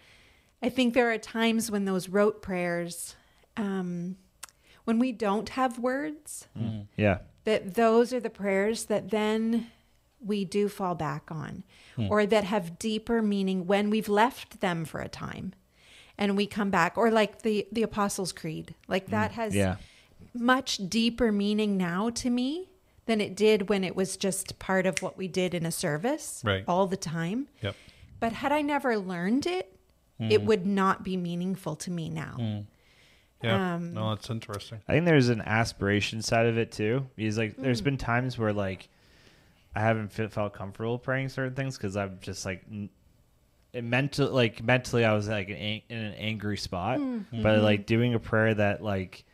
[0.61, 3.15] I think there are times when those rote prayers,
[3.57, 4.17] um,
[4.85, 6.49] when we don't have words,
[6.97, 7.19] Yeah.
[7.45, 9.69] that those are the prayers that then
[10.21, 11.63] we do fall back on
[12.11, 15.53] or that have deeper meaning when we've left them for a time
[16.17, 19.77] and we come back or like the the apostles creed like that has Yeah.
[20.39, 22.69] Much deeper meaning now to me
[23.07, 26.43] than it did when it was just part of what we did in a service
[26.45, 26.65] Right.
[26.69, 27.75] all the time Yep.
[28.21, 29.75] but had i never learned it
[30.19, 30.45] it mm.
[30.47, 32.67] would not be meaningful to me now mm.
[33.43, 33.75] Yeah.
[33.75, 34.81] Um, no, that's interesting.
[34.89, 37.07] I think there's an aspiration side of it too.
[37.17, 37.85] Because like, there's mm.
[37.85, 38.89] been times where like,
[39.75, 42.91] I haven't fe- felt comfortable praying certain things because I'm just like, n-
[43.73, 46.99] it mental like mentally I was like in an angry spot.
[46.99, 47.63] But mm-hmm.
[47.63, 49.25] like doing a prayer that like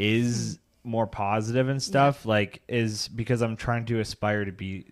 [0.00, 4.86] is more positive and stuff like is because I'm trying to aspire to be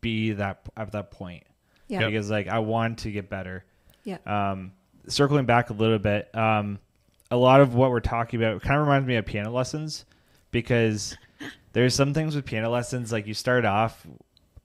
[0.00, 1.44] be that at that point.
[1.88, 2.06] yeah.
[2.06, 3.64] Because like I want to get better.
[4.04, 4.18] yeah.
[4.26, 4.72] Um,
[5.08, 6.78] circling back a little bit, um,
[7.30, 10.04] a lot of what we're talking about kind of reminds me of piano lessons
[10.50, 11.16] because
[11.72, 14.06] there's some things with piano lessons like you start off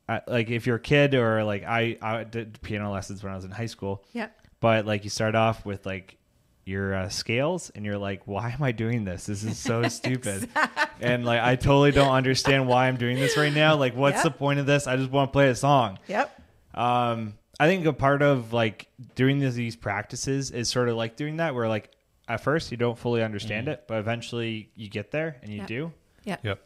[0.07, 3.35] at, like if you're a kid or like I, I did piano lessons when I
[3.35, 4.03] was in high school.
[4.13, 4.29] Yeah.
[4.61, 6.17] But like you start off with like
[6.65, 10.49] your uh, scales and you're like why am i doing this this is so stupid
[10.99, 14.23] and like i totally don't understand why i'm doing this right now like what's Yep.
[14.23, 16.31] the point of this i just want to play a song yep
[16.73, 21.15] um, I think a part of like doing these, these practices is sort of like
[21.15, 21.89] doing that where like
[22.27, 25.65] at first you don't fully understand it, but eventually you get there and you Yeah.
[25.67, 25.93] do.
[26.25, 26.61] yeah Yep.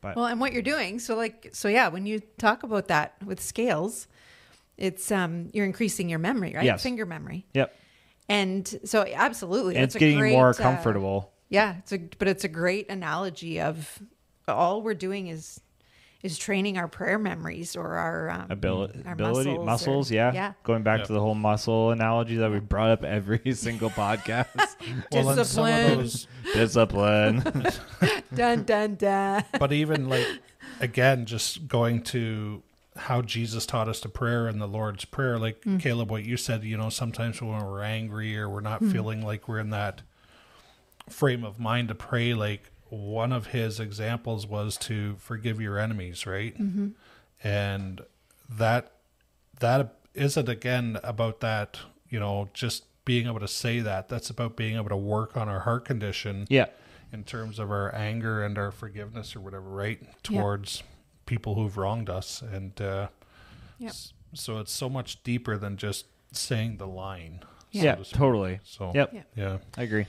[0.00, 3.16] But Well, and what you're doing, so like, so yeah, when you talk about that
[3.22, 4.08] with scales,
[4.78, 6.64] it's um you're increasing your memory, right?
[6.64, 6.82] Yes.
[6.82, 7.76] Finger memory, yep,
[8.28, 11.32] and so absolutely, and that's it's getting great, more uh, comfortable.
[11.48, 14.02] yeah, it's a but it's a great analogy of
[14.48, 15.60] all we're doing is
[16.22, 20.32] is training our prayer memories or our um, Ability, our ability, muscles, or- yeah.
[20.32, 20.52] yeah.
[20.62, 21.04] Going back Yeah.
[21.06, 24.46] to the whole muscle analogy that we brought up every single podcast.
[25.12, 25.96] Well, and some of Discipline.
[25.98, 27.42] those, Discipline.
[28.34, 29.44] dun dun dun.
[29.58, 30.26] but even like
[30.80, 32.62] again, just going to
[32.96, 35.80] how Jesus taught us to prayer in the Lord's Prayer, like mm.
[35.80, 38.92] Caleb, what you said, you know, sometimes when we're angry or we're not mm.
[38.92, 40.02] feeling like we're in that
[41.08, 46.26] frame of mind to pray, like one of his examples was to forgive your enemies,
[46.26, 46.56] right?
[46.56, 46.88] Mm-hmm.
[47.46, 48.00] And
[48.48, 48.92] that
[49.60, 51.78] that isn't again about that,
[52.08, 54.08] you know, just being able to say that.
[54.08, 56.66] That's about being able to work on our heart condition yeah.
[57.12, 60.00] in terms of our anger and our forgiveness or whatever, right?
[60.22, 60.82] Towards
[61.26, 62.42] people who've wronged us.
[62.42, 63.08] And uh,
[63.78, 63.92] Yep.
[64.34, 67.40] so it's so much deeper than just saying the line.
[67.72, 68.60] so Yeah, to totally.
[68.64, 69.12] So, Yep.
[69.12, 69.22] Yeah.
[69.36, 69.58] yeah.
[69.76, 70.06] I agree.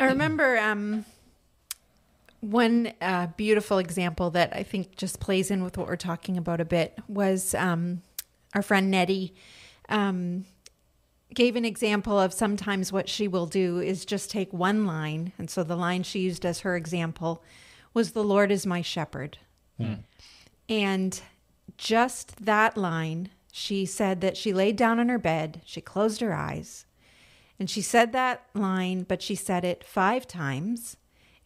[0.00, 1.04] I remember um,
[2.40, 6.60] one uh, beautiful example that I think just plays in with what we're talking about
[6.60, 8.02] a bit was um,
[8.54, 9.34] our friend Nettie
[9.88, 10.44] um,
[11.34, 15.32] gave an example of sometimes what she will do is just take one line.
[15.38, 17.42] And so the line she used as her example
[17.94, 19.38] was, The Lord is my shepherd.
[19.84, 19.98] Mm.
[20.68, 21.20] And
[21.76, 26.32] just that line, she said that she laid down on her bed, she closed her
[26.34, 26.86] eyes,
[27.58, 30.96] and she said that line, but she said it five times.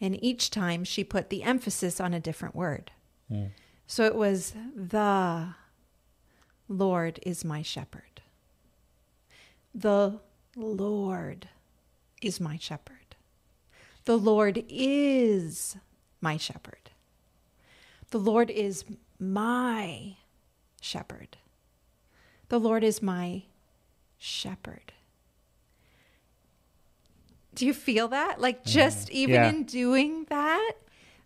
[0.00, 2.90] And each time she put the emphasis on a different word.
[3.30, 3.50] Mm.
[3.86, 5.54] So it was, The
[6.68, 8.20] Lord is my shepherd.
[9.74, 10.20] The
[10.54, 11.48] Lord
[12.22, 13.16] is my shepherd.
[14.04, 15.76] The Lord is
[16.20, 16.85] my shepherd.
[18.16, 18.82] The Lord is
[19.18, 20.16] my
[20.80, 21.36] shepherd.
[22.48, 23.42] The Lord is my
[24.16, 24.94] shepherd.
[27.54, 28.40] Do you feel that?
[28.40, 28.70] Like mm-hmm.
[28.70, 29.50] just even Yeah.
[29.50, 30.72] in doing that,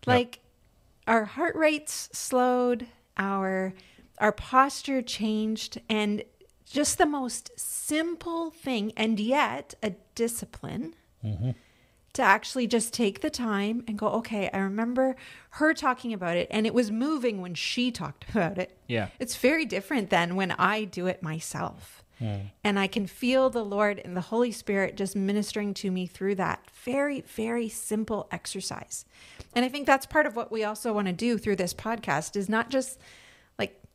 [0.04, 0.40] like
[1.06, 3.72] our heart rates slowed, our
[4.18, 6.24] our posture changed and
[6.66, 11.50] just the most simple thing and yet a discipline mm-hmm.
[12.12, 15.16] To actually just take the time and go, okay, I remember
[15.50, 18.76] her talking about it and it was moving when she talked about it.
[18.86, 19.08] Yeah.
[19.18, 22.02] It's very different than when I do it myself.
[22.18, 22.36] Hmm.
[22.62, 26.34] And I can feel the Lord and the Holy Spirit just ministering to me through
[26.34, 29.06] that very, very simple exercise.
[29.54, 32.36] And I think that's part of what we also want to do through this podcast
[32.36, 33.00] is not just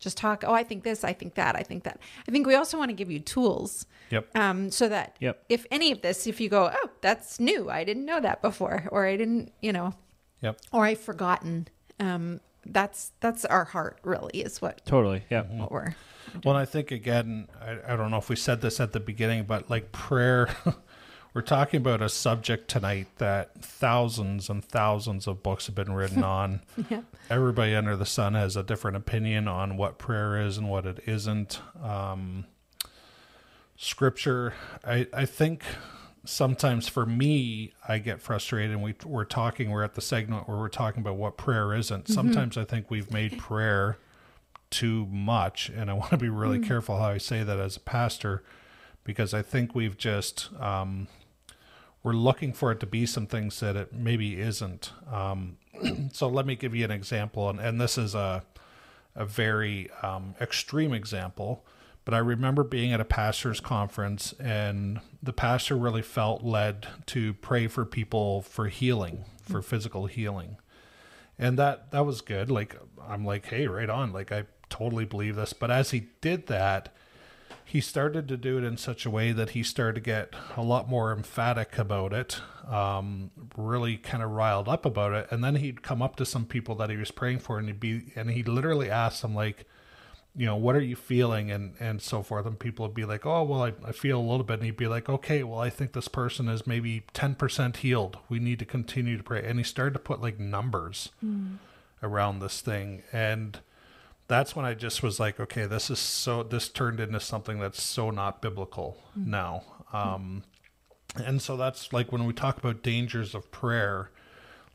[0.05, 1.99] just talk, oh, I think this, I think that, I think that.
[2.27, 4.37] I think we also want to give you tools Yep.
[4.37, 5.43] um, so that Yep.
[5.49, 8.87] if any of this, if you go, oh, that's new, I didn't know that before,
[8.91, 9.93] or I didn't, you know,
[10.41, 10.61] Yep.
[10.71, 11.67] or I've forgotten.
[11.99, 15.23] Um, that's that's our heart, really, is what Totally.
[15.29, 15.43] Yeah.
[15.43, 15.95] what we're.
[16.43, 19.43] Well, I think again, I, I don't know if we said this at the beginning,
[19.45, 20.49] but like prayer,
[21.36, 26.24] we're talking about a subject tonight that thousands and thousands of books have been written
[26.24, 26.62] on.
[26.89, 27.02] Yeah.
[27.30, 31.04] Everybody under the sun has a different opinion on what prayer is and what it
[31.06, 31.60] isn't.
[31.84, 32.45] Um,
[33.76, 34.54] scripture,
[34.86, 35.63] I, I think
[36.24, 38.71] sometimes for me, I get frustrated.
[38.71, 42.08] And we, we're talking, we're at the segment where we're talking about what prayer isn't.
[42.08, 43.98] Sometimes I think we've made prayer
[44.69, 45.67] too much.
[45.67, 48.41] And I want to be really careful how I say that as a pastor
[49.04, 51.10] because I think we've just, um,
[52.05, 54.93] we're looking for it to be some things that it maybe isn't.
[55.11, 55.57] Um,
[56.13, 57.49] so let me give you an example.
[57.49, 58.43] And, and this is a,
[59.15, 61.65] a very um, extreme example.
[62.05, 67.33] But I remember being at a pastor's conference, and the pastor really felt led to
[67.33, 70.57] pray for people for healing, for physical healing,
[71.39, 72.51] and that that was good.
[72.51, 74.13] Like I'm like, hey, right on.
[74.13, 75.53] Like I totally believe this.
[75.53, 76.93] But as he did that,
[77.67, 80.62] he started to do it in such a way that he started to get a
[80.62, 85.28] lot more emphatic about it, um, really kind of riled up about it.
[85.32, 87.80] And then he'd come up to some people that he was praying for, and he'd
[87.80, 89.65] be, and he'd literally ask them like,
[90.38, 92.45] you know, what are you feeling, and and so forth.
[92.45, 94.78] And people would be like, oh, well, I, I feel a little bit, and he'd
[94.78, 98.17] be like, okay, well, I think this person is maybe ten percent healed.
[98.30, 99.43] We need to continue to pray.
[99.45, 101.10] And he started to put like numbers
[102.04, 103.60] around this thing, and
[104.27, 107.81] that's when I just was like, okay, this is so, this turned into something that's
[107.81, 109.63] so not biblical now.
[109.93, 110.43] Um,
[111.15, 114.11] and so that's like when we talk about dangers of prayer,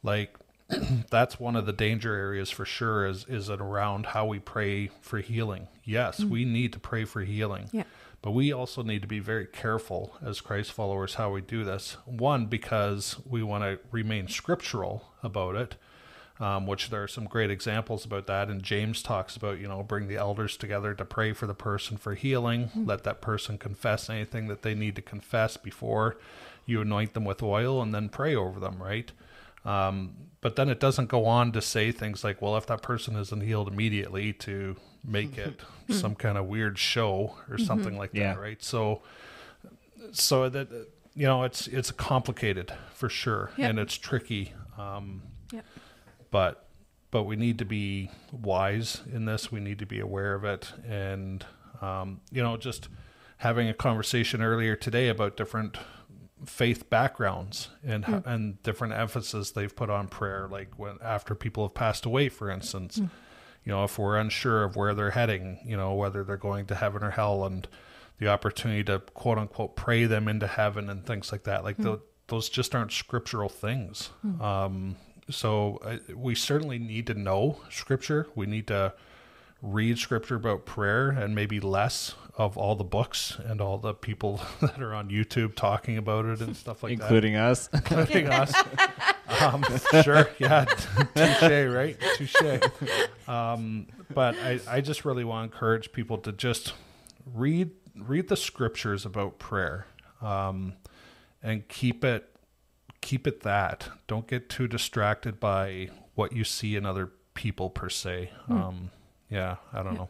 [0.03, 0.37] like
[1.11, 4.91] that's one of the danger areas for sure is, is it around how we pray
[5.01, 5.69] for healing.
[5.85, 7.69] Yes, we need to pray for healing.
[7.73, 7.85] Yeah.
[8.23, 11.97] But we also need to be very careful as Christ followers how we do this.
[12.05, 15.77] One, because we want to remain scriptural about it,
[16.41, 18.49] um, which there are some great examples about that.
[18.49, 21.97] And James talks about, you know, bring the elders together to pray for the person
[21.99, 22.71] for healing.
[22.75, 26.17] Let that person confess anything that they need to confess before
[26.67, 29.13] you anoint them with oil and then pray over them, right?
[29.65, 33.15] Um, but then it doesn't go on to say things like, well, if that person
[33.17, 38.35] isn't healed immediately, to make it some kind of weird show or something like Yeah.
[38.35, 38.63] that, right?
[38.63, 39.03] So,
[40.13, 40.69] so that
[41.15, 43.71] you know, it's it's complicated for sure, Yep.
[43.71, 44.53] and it's tricky.
[44.79, 45.23] Um,
[45.53, 45.65] Yep.
[46.31, 46.67] But
[47.11, 49.51] but we need to be wise in this.
[49.51, 51.45] We need to be aware of it, and
[51.81, 52.89] um, you know, just
[53.39, 55.77] having a conversation earlier today about different
[56.47, 61.65] faith backgrounds and ho- and different emphasis they've put on prayer, like when after people
[61.65, 62.99] have passed away, for instance.
[63.63, 66.75] You know, if we're unsure of where they're heading, you know, whether they're going to
[66.75, 67.69] heaven or hell, and
[68.19, 72.03] the opportunity to quote unquote pray them into heaven and things like that, like tho-
[72.29, 74.11] those just aren't scriptural things.
[74.41, 74.97] Um,
[75.31, 78.27] so uh, we certainly need to know scripture.
[78.35, 78.95] We need to
[79.63, 84.41] read scripture about prayer and maybe less of all the books and all the people
[84.61, 87.05] that are on YouTube talking about it and stuff like that.
[87.05, 87.67] including us.
[87.69, 88.53] that, including us.
[89.41, 89.65] Um,
[90.03, 90.65] sure, yeah,
[91.15, 91.97] touche, right?
[92.17, 92.61] Touche.
[93.29, 96.73] Um, but I, I just really want to encourage people to just
[97.35, 99.87] read read the scriptures about prayer,
[100.23, 100.75] um,
[101.43, 102.30] and keep it
[103.01, 103.89] keep it that.
[104.07, 108.31] Don't get too distracted by what you see in other people per se.
[108.49, 108.91] Um,
[109.31, 110.09] yeah, I don't know.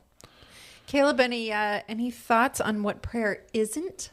[0.87, 4.11] Caleb, any uh, any thoughts on what prayer isn't?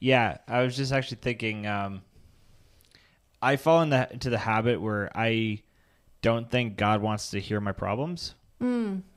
[0.00, 1.66] Yeah, I was just actually thinking.
[1.66, 2.02] Um,
[3.40, 5.62] I fall into the, the habit where I
[6.22, 8.34] don't think God wants to hear my problems,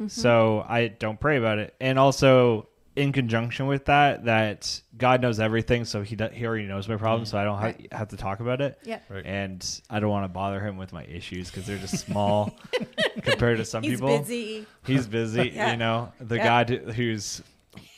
[0.07, 1.73] so I don't pray about it.
[1.81, 6.65] And also, in conjunction with that, that God knows everything, so He do, He already
[6.67, 7.31] knows my problems, mm.
[7.31, 7.87] so I don't ha- Right.
[7.93, 8.77] have to talk about it.
[8.83, 8.99] Yeah.
[9.09, 9.25] Right.
[9.25, 12.53] And I don't want to bother Him with my issues because they're just small
[13.21, 14.09] compared to some people.
[14.09, 14.25] He's people.
[14.25, 14.67] busy.
[14.85, 15.71] He's busy, Yeah.
[15.71, 16.11] you know.
[16.19, 16.43] The Yeah.
[16.43, 17.41] God who's,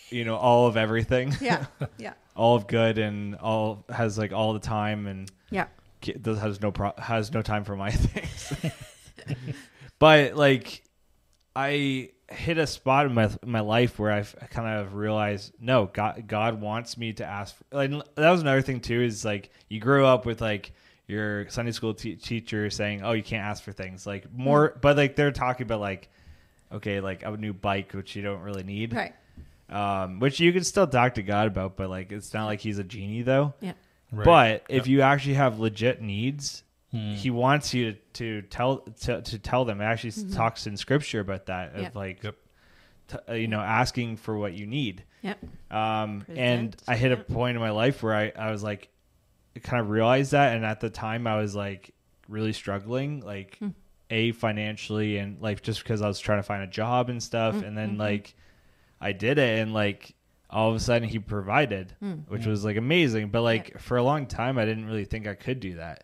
[0.10, 1.66] you know, all of everything Yeah.
[1.98, 2.14] Yeah.
[2.36, 5.66] all of good and all has like all the time and Yeah.
[6.02, 8.54] ki- does has no pro- has no time for my things.
[10.00, 10.84] but like
[11.56, 16.24] I hit a spot in my my life where I've kind of realized no God
[16.28, 19.80] God wants me to ask for, like that was another thing too is like you
[19.80, 20.72] grew up with like
[21.06, 24.96] your Sunday school te- teacher saying oh you can't ask for things like more but
[24.98, 26.10] like they're talking about like
[26.72, 29.14] okay like a new bike which you don't really need Right.
[29.70, 32.80] um, which you can still talk to God about, but like it's not like he's
[32.80, 33.54] a genie though.
[33.60, 33.74] Yeah.
[34.12, 34.26] Right.
[34.26, 36.64] But if you actually have legit needs,
[37.16, 39.82] he wants you to, to tell to, to tell them.
[39.82, 41.90] It actually talks in scripture about that of Yeah.
[41.96, 42.36] like, Yep.
[43.08, 45.04] t- uh, you know, asking for what you need.
[45.24, 45.40] Yep.
[45.72, 48.90] Um, and I hit a point in my life where I, I was like,
[49.64, 50.56] kind of realized that.
[50.56, 51.94] And at the time I was like
[52.28, 53.70] really struggling, like Hmm.
[54.10, 57.56] a financially and like just because I was trying to find a job and stuff.
[57.56, 58.02] Mm, And then mm-hmm.
[58.02, 58.36] like
[59.02, 60.14] I did it and like
[60.50, 61.96] all of a sudden he provided,
[62.28, 63.30] which was like amazing.
[63.30, 66.04] But like for a long time, I didn't really think I could do that.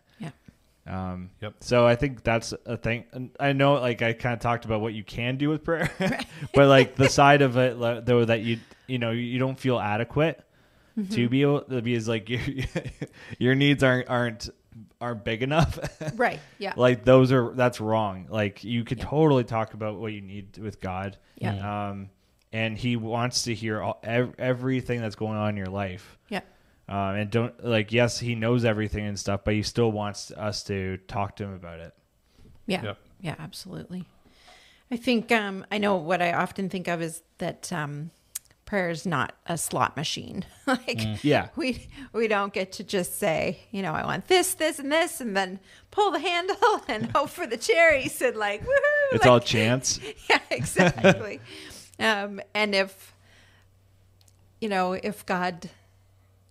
[0.86, 1.12] Yeah.
[1.12, 1.54] Um, Yep.
[1.60, 3.04] So I think that's a thing.
[3.12, 5.90] And I know, like I kind of talked about what you can do with prayer,
[6.54, 10.42] but like the side of it, though, that you you know you don't feel adequate
[11.12, 12.40] to be able to be is like your
[13.38, 14.50] your needs aren't aren't
[15.00, 15.78] aren't big enough.
[16.14, 16.40] Right.
[16.58, 16.74] Yeah.
[16.76, 18.26] like those are that's wrong.
[18.28, 21.16] Like you could totally talk about what you need with God.
[21.36, 21.88] Yeah.
[21.90, 22.10] Um,
[22.52, 26.18] and He wants to hear all, ev- everything that's going on in your life.
[26.28, 26.40] yeah.
[26.90, 30.62] Um, and don't like yes, He knows everything and stuff, but He still wants us
[30.64, 31.94] to talk to Him about it.
[32.66, 32.82] Yeah.
[32.82, 32.98] Yep.
[33.22, 34.04] Yeah, absolutely.
[34.90, 38.10] I think um I know what I often think of is that um
[38.64, 40.44] prayer is not a slot machine.
[40.66, 41.48] like Yeah.
[41.54, 45.20] we we don't get to just say, you know, I want this, this, and this,
[45.20, 45.60] and then
[45.92, 46.56] pull the handle
[46.88, 49.12] and hope for the cherries and like woohoo.
[49.12, 50.00] It's like, all chance.
[50.28, 51.40] yeah, exactly.
[52.00, 53.14] um, and if
[54.60, 55.70] you know, if God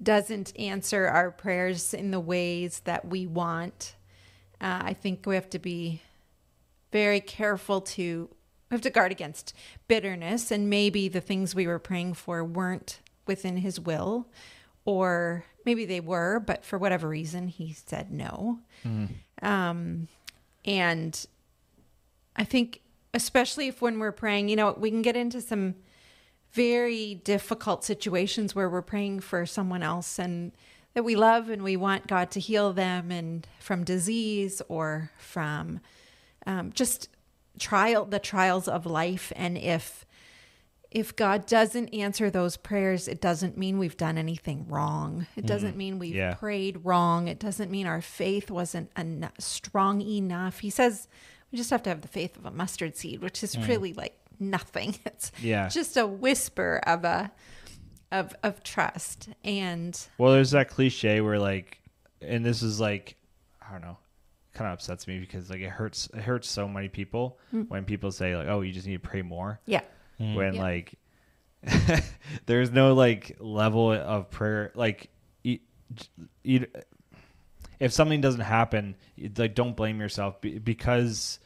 [0.01, 3.95] doesn't answer our prayers in the ways that we want,
[4.61, 6.01] uh, I think we have to be
[6.91, 8.29] very careful to
[8.69, 9.53] we have to guard against
[9.87, 14.27] bitterness and maybe the things we were praying for weren't within his will
[14.85, 18.59] or maybe they were but for whatever reason he said no.
[19.41, 20.07] Um,
[20.65, 21.25] and
[22.35, 22.81] i think
[23.13, 25.75] especially if when we're praying you know we can get into some
[26.51, 30.51] very difficult situations where we're praying for someone else and
[30.95, 35.79] that we love and we want God to heal them and from disease or from
[36.47, 37.09] um, just
[37.59, 39.31] trial the trials of life.
[39.35, 40.05] And if
[40.91, 45.27] if God doesn't answer those prayers it doesn't mean we've done anything wrong.
[45.35, 46.33] It doesn't mean we've Yeah.
[46.33, 47.27] prayed wrong.
[47.27, 50.59] It doesn't mean our faith wasn't en- strong enough.
[50.59, 51.07] He says
[51.51, 54.15] we just have to have the faith of a mustard seed which is really like
[54.39, 55.67] nothing it's Yeah.
[55.67, 57.31] just a whisper of a
[58.11, 61.77] of of trust and Well, there's that cliche where like,
[62.21, 63.15] and this is like,
[63.61, 63.97] I don't know,
[64.53, 66.09] kind of upsets me because like it hurts.
[66.13, 67.61] It hurts so many people hmm.
[67.63, 69.81] when people say like, "Oh, you just need to pray more." yeah
[70.17, 70.33] hmm.
[70.35, 70.61] When Yeah.
[70.61, 70.95] like,
[72.45, 74.71] there's no like level of prayer.
[74.73, 75.09] Like,
[75.43, 75.59] you,
[76.43, 76.65] you,
[77.79, 78.95] if something doesn't happen,
[79.37, 81.39] like don't blame yourself be- because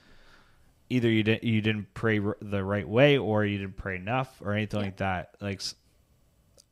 [0.96, 4.30] either you didn't you didn't pray r- the right way or you didn't pray enough
[4.42, 4.86] or anything Yeah.
[4.86, 5.36] like that.
[5.42, 5.62] Like,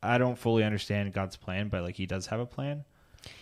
[0.02, 2.84] I don't fully understand God's plan, but like He does have a plan.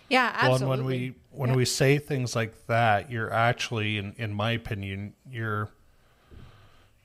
[0.08, 1.56] yeah Well, absolutely and when we when Yeah.
[1.56, 5.70] we say things like that, you're actually, in in my opinion, you're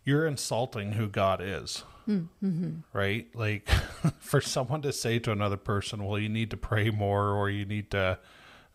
[0.03, 2.69] you're insulting who God is, hmm, mm-hmm.
[2.93, 3.27] right?
[3.35, 3.67] Like
[4.19, 7.65] for someone to say to another person, "Well, you need to pray more," or you
[7.65, 8.19] need to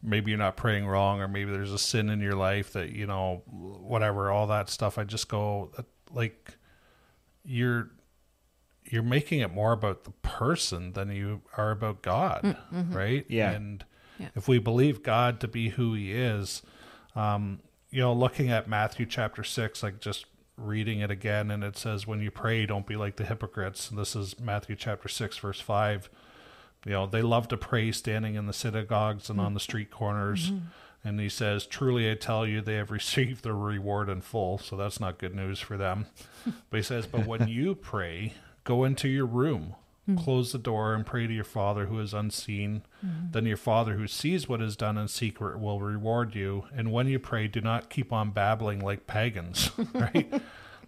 [0.03, 3.07] maybe you're not praying wrong, or maybe there's a sin in your life that you
[3.07, 4.99] know, whatever, all that stuff.
[4.99, 5.83] I just go uh,
[6.13, 6.55] like
[7.45, 7.91] you're
[8.85, 12.97] you're making it more about the person than you are about God, mm, mm-hmm.
[12.97, 13.25] right?
[13.29, 13.51] Yeah.
[13.53, 13.85] And
[14.19, 14.29] Yeah.
[14.35, 16.63] if we believe God to be who He is,
[17.15, 20.27] um, you know, looking at Matthew chapter six, like just
[20.57, 23.99] reading it again, and it says, "When you pray, don't be like the hypocrites." And
[23.99, 26.11] this is Matthew chapter six, verse five.
[26.85, 30.51] You know, they love to pray standing in the synagogues and on the street corners.
[30.51, 30.67] Mm-hmm.
[31.03, 34.59] And he says, Truly I tell you, they have received their reward in full.
[34.59, 36.07] So that's not good news for them.
[36.71, 39.75] but he says, But when you pray, go into your room,
[40.09, 40.23] mm-hmm.
[40.23, 42.83] close the door, and pray to your Father who is unseen.
[43.05, 43.33] Mm-hmm.
[43.33, 46.65] Then your Father who sees what is done in secret will reward you.
[46.75, 50.43] And when you pray, do not keep on babbling like pagans, right?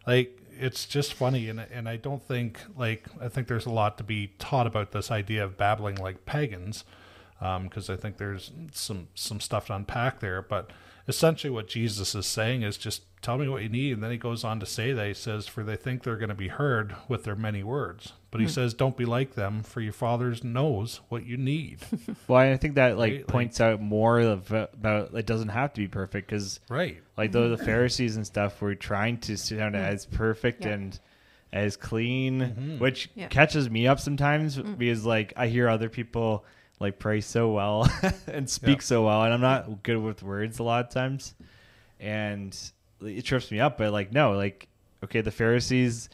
[0.06, 3.98] like it's just funny and and I don't think like I think there's a lot
[3.98, 6.84] to be taught about this idea of babbling like pagans
[7.40, 10.70] um, because I think there's some some stuff to unpack there but
[11.08, 14.16] essentially what Jesus is saying is just tell me what you need and then he
[14.16, 16.94] goes on to say that he says for they think they're going to be heard
[17.08, 18.52] with their many words but he hmm.
[18.52, 21.78] says don't be like them for your father knows what you need
[22.26, 25.50] Well, I think that like Right, like- points out more of, uh, about it doesn't
[25.50, 29.36] have to be perfect because right like though the Pharisees and stuff were trying to
[29.36, 29.82] sound hmm.
[29.82, 30.72] as perfect Yeah.
[30.72, 30.98] and
[31.52, 32.78] as clean, mm-hmm.
[32.78, 33.28] which Yeah.
[33.28, 34.74] catches me up sometimes hmm.
[34.74, 36.44] because like I hear other people
[36.80, 37.88] like pray so well
[38.26, 38.84] and speak Yeah.
[38.84, 41.34] so well, and I'm not good with words a lot of times,
[42.00, 42.58] and
[43.02, 43.78] it trips me up.
[43.78, 44.68] But like no, like
[45.04, 46.08] okay, the Pharisees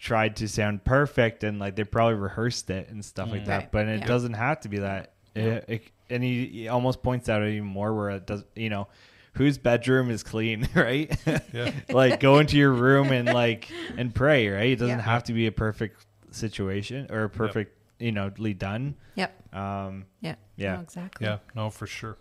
[0.00, 3.70] tried to sound perfect and like they probably rehearsed it and stuff like that, Right.
[3.72, 4.06] but it Yeah.
[4.06, 5.12] doesn't have to be that.
[5.34, 8.88] It, it, and he, he almost points out even more where it does, you know,
[9.34, 11.14] whose bedroom is clean, right?
[11.52, 11.72] Yeah.
[11.90, 14.70] like go into your room and like and pray, right?
[14.70, 15.04] It doesn't Yeah.
[15.04, 18.94] have to be a perfect situation or a perfect, you know, lead done.
[19.16, 19.54] Yep.
[19.54, 20.36] Um, Yeah.
[20.56, 20.76] Yeah.
[20.76, 21.26] No, exactly.
[21.26, 22.16] yeah no for sure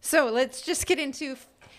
[0.00, 1.36] So let's just get into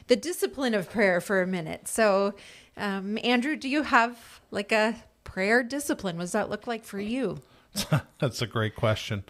[0.08, 1.88] the discipline of prayer for a minute.
[1.88, 2.36] So,
[2.78, 4.96] um, Andrew, do you have like a
[5.34, 6.16] prayer discipline?
[6.18, 7.42] What does that look like for you?
[8.20, 9.24] That's a great question.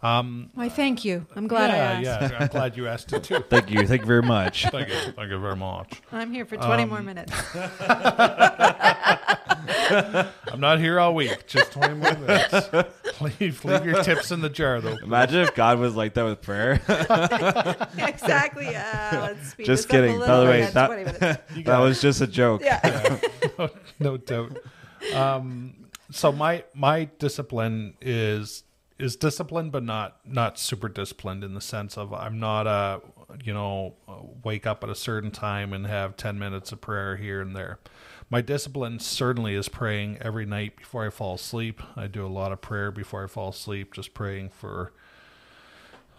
[0.00, 1.26] Why, thank you.
[1.36, 2.04] I'm glad I asked.
[2.04, 2.36] yeah.
[2.40, 3.38] I'm glad you asked it too.
[3.48, 3.86] Thank you.
[3.86, 4.64] Thank you very much.
[4.70, 4.94] Thank you.
[5.12, 6.02] Thank you very much.
[6.12, 7.32] I'm here for 20 Um, more minutes.
[10.52, 11.46] I'm not here all week.
[11.46, 12.68] Just 20 more minutes.
[13.40, 14.96] leave, leave your tips in the jar, though.
[15.02, 16.72] Imagine if God was like that with prayer.
[17.96, 18.74] exactly.
[18.76, 18.82] Uh,
[19.12, 20.18] let's speed Just this up a kidding.
[20.20, 22.62] By the way, that, that was just a joke.
[22.62, 23.18] Yeah.
[23.58, 24.58] no, no doubt.
[25.12, 28.64] Um, so my my discipline is
[28.98, 33.00] is disciplined, but not not super disciplined in the sense of I'm not a
[33.42, 33.94] you know
[34.42, 37.78] wake up at a certain time and have ten minutes of prayer here and there.
[38.30, 41.82] My discipline certainly is praying every night before I fall asleep.
[41.96, 44.92] I do a lot of prayer before I fall asleep, just praying for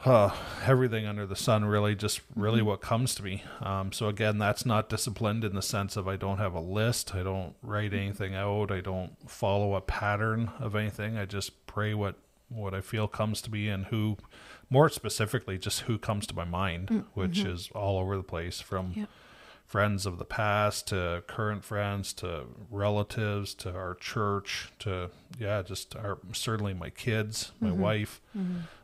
[0.03, 0.35] uh,
[0.65, 3.43] everything under the sun, really, just really what comes to me.
[3.61, 7.15] Um, so again, that's not disciplined in the sense of I don't have a list,
[7.15, 11.17] I don't write anything out, I don't follow a pattern of anything.
[11.17, 12.15] I just pray what
[12.49, 14.17] what I feel comes to me and who,
[14.69, 18.93] more specifically, just who comes to my mind, which is all over the place from
[18.95, 19.09] Yep.
[19.65, 25.09] Friends of the past to current friends to relatives to our church to
[25.39, 28.21] yeah just our certainly my kids my wife.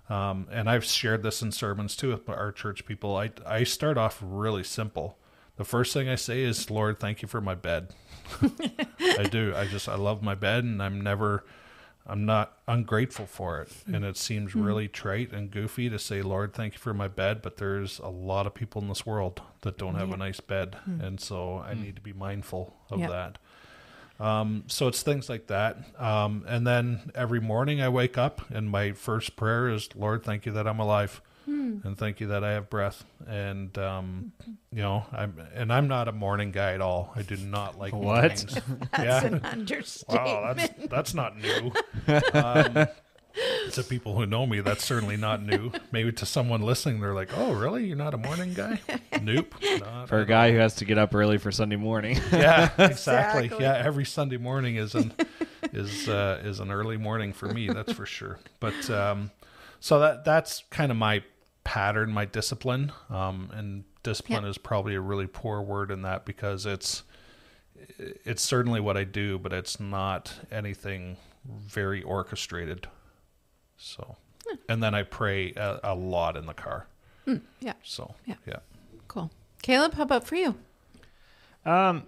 [0.09, 3.15] Um, and i've shared this in sermons too with our church people.
[3.15, 5.17] I i start off really simple.
[5.57, 7.93] The first thing i say is lord thank you for my bed.
[8.99, 9.53] I do.
[9.55, 11.43] I just i love my bed and i'm never
[12.07, 13.71] i'm not ungrateful for it.
[13.85, 17.41] And it seems really trite and goofy to say lord thank you for my bed
[17.41, 20.15] but there's a lot of people in this world that don't have Yeah.
[20.15, 20.77] a nice bed.
[20.85, 23.09] And so i need to be mindful of Yep.
[23.09, 23.37] that.
[24.19, 25.77] Um, so it's things like that.
[25.99, 30.45] Um, and then every morning i wake up and my first prayer is lord thank
[30.45, 34.31] you that i'm alive and thank you that i have breath and um,
[34.71, 37.93] you know i'm and i'm not a morning guy at all i do not like
[37.93, 38.21] What?
[38.21, 38.57] mornings.
[38.91, 40.25] That's yeah an understatement.
[40.25, 41.71] Wow, that's that's not new.
[42.33, 42.87] Um,
[43.71, 45.71] to people who know me, that's certainly not new.
[45.93, 47.85] Maybe to someone listening, they're like, "Oh, really?
[47.85, 48.81] You're not a morning guy?"
[49.21, 49.55] nope.
[49.79, 52.19] Not For a at guy who has to get up early for Sunday morning.
[52.33, 53.45] Yeah, exactly.
[53.45, 53.57] Exactly.
[53.61, 55.13] Yeah, every Sunday morning is an
[55.71, 57.69] is uh, is an early morning for me.
[57.69, 58.37] That's for sure.
[58.59, 59.31] But um,
[59.81, 61.23] so that that's kind of my
[61.65, 62.91] pattern, my discipline.
[63.09, 64.49] Um, and discipline Yeah.
[64.49, 67.03] is probably a really poor word in that because it's
[67.97, 72.87] it's certainly what I do, but it's not anything very orchestrated.
[73.77, 74.15] So,
[74.69, 76.85] and then I pray a, a lot in the car.
[77.59, 77.73] yeah.
[77.83, 78.35] So, Yeah.
[78.45, 78.59] yeah.
[79.07, 79.31] Cool.
[79.63, 80.55] Caleb, how about for you?
[81.65, 82.03] Um,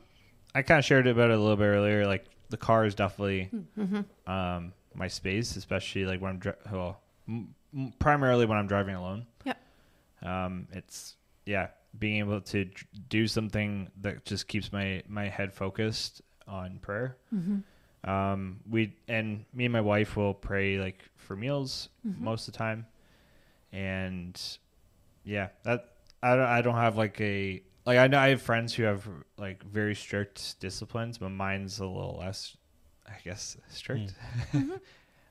[0.55, 2.05] I kind of shared about it a little bit earlier.
[2.05, 3.49] Like the car is definitely
[4.27, 7.55] um my space, especially like when I'm dri- well, m- m-
[7.99, 9.25] primarily when I'm driving alone.
[9.45, 9.57] Yep.
[10.23, 11.15] Um, it's
[11.45, 11.67] yeah,
[11.99, 12.69] being able to
[13.09, 17.17] do something that just keeps my my head focused on prayer.
[18.05, 22.57] Um, we and me and my wife will pray like for meals most of the
[22.57, 22.85] time,
[23.71, 24.39] and
[25.23, 25.89] yeah, that
[26.21, 29.07] I don't I don't have like a like I know I have friends who have
[29.37, 32.55] like very strict disciplines, but mine's a little less,
[33.07, 34.13] I guess, strict.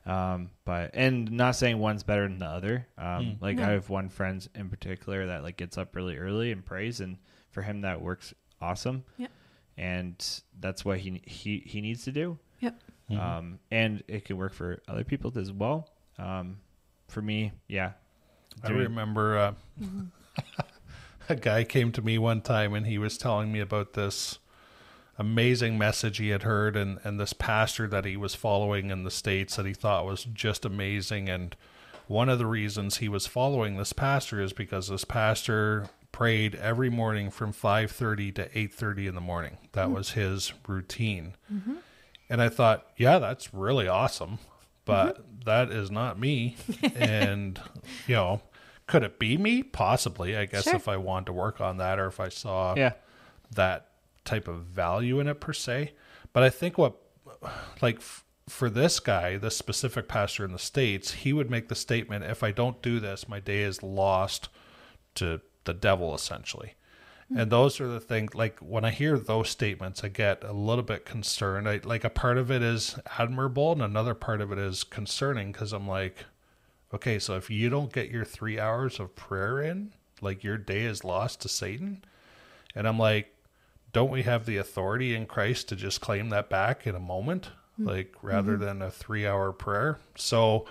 [0.05, 2.87] um, but and not saying one's better than the other.
[2.97, 3.41] Um, Mm.
[3.41, 3.63] like No.
[3.63, 7.17] I have one friend in particular that like gets up really early and prays, and
[7.51, 9.03] for him that works awesome.
[9.17, 9.31] Yep.
[9.77, 12.37] And that's what he he he needs to do.
[12.59, 12.79] Yep.
[13.11, 13.19] Mhm.
[13.19, 15.89] Um, and it can work for other people as well.
[16.17, 16.57] Um,
[17.07, 17.93] for me, yeah.
[18.63, 19.53] I Doing- remember uh,
[21.29, 24.39] a guy came to me one time and he was telling me about this
[25.17, 29.11] amazing message he had heard and, and this pastor that he was following in the
[29.11, 31.29] States that he thought was just amazing.
[31.29, 31.55] And
[32.07, 36.89] one of the reasons he was following this pastor is because this pastor prayed every
[36.89, 39.57] morning from 5.30 to 8.30 in the morning.
[39.73, 39.95] That mm-hmm.
[39.95, 41.35] was his routine.
[41.51, 41.75] Mm-hmm.
[42.29, 44.39] And I thought, yeah, that's really awesome,
[44.85, 45.39] but mm-hmm.
[45.45, 46.55] that is not me.
[46.95, 47.59] and,
[48.07, 48.41] you know,
[48.87, 49.63] could it be me?
[49.63, 50.75] Possibly, I guess, Sure.
[50.75, 52.93] if I wanted to work on that or if I saw Yeah.
[53.55, 53.87] that
[54.25, 55.93] type of value in it per se.
[56.31, 56.95] But I think what,
[57.81, 61.75] like, f- for this guy, this specific pastor in the States, he would make the
[61.75, 64.49] statement if I don't do this, my day is lost
[65.15, 66.73] to the devil, essentially.
[67.29, 67.37] Hmm.
[67.39, 70.83] And those are the things, like, when I hear those statements, I get a little
[70.83, 71.69] bit concerned.
[71.69, 75.51] I, like, a part of it is admirable, and another part of it is concerning
[75.51, 76.25] because I'm like,
[76.93, 80.81] okay, so if you don't get your three hours of prayer in, like, your day
[80.81, 82.03] is lost to Satan.
[82.75, 83.32] And I'm like,
[83.93, 87.51] don't we have the authority in Christ to just claim that back in a moment,
[87.77, 89.99] like rather than a three hour prayer?
[90.15, 90.65] So,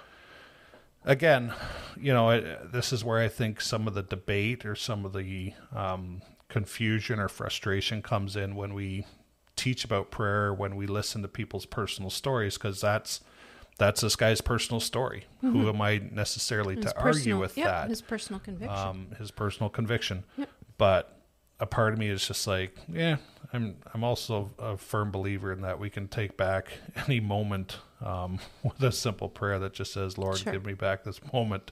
[1.04, 1.52] again,
[1.96, 5.12] you know, it, this is where I think some of the debate or some of
[5.12, 9.06] the um, confusion or frustration comes in when we
[9.56, 13.20] teach about prayer, when we listen to people's personal stories, because that's
[13.78, 15.24] that's this guy's personal story.
[15.40, 16.82] Who am I necessarily Mm-hmm.
[16.82, 17.88] His to argue with yep, that?
[17.88, 18.76] His personal conviction.
[18.76, 20.24] um, his personal conviction.
[20.36, 20.48] Yep.
[20.78, 21.21] But
[21.62, 23.16] a part of me is just like, yeah,
[23.52, 26.72] I'm I'm also a firm believer in that we can take back
[27.06, 30.52] any moment um, with a simple prayer that just says, "Lord, Sure.
[30.52, 31.70] give me back this moment,"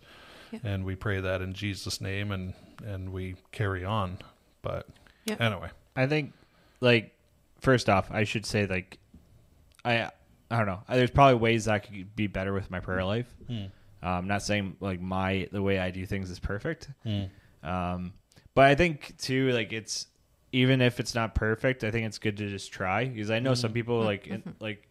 [0.53, 0.61] Yeah.
[0.63, 2.55] and we pray that in Jesus' name, and
[2.87, 4.19] and we carry on.
[4.63, 4.87] But
[5.25, 5.37] Yeah.
[5.41, 6.35] anyway, I think,
[6.81, 7.13] like,
[7.61, 8.99] first off, I should say, like,
[9.85, 10.11] I
[10.53, 10.83] I don't know.
[10.89, 13.27] There's probably ways I could be better with my prayer life.
[14.03, 16.89] I'm not saying like my the way I do things is perfect.
[17.63, 18.13] Um,
[18.61, 20.07] but I think too, like it's
[20.53, 23.55] even if it's not perfect, I think it's good to just try because I know
[23.55, 23.75] some mm.
[23.75, 24.05] people mm.
[24.05, 24.51] like in, mm-hmm.
[24.61, 24.87] like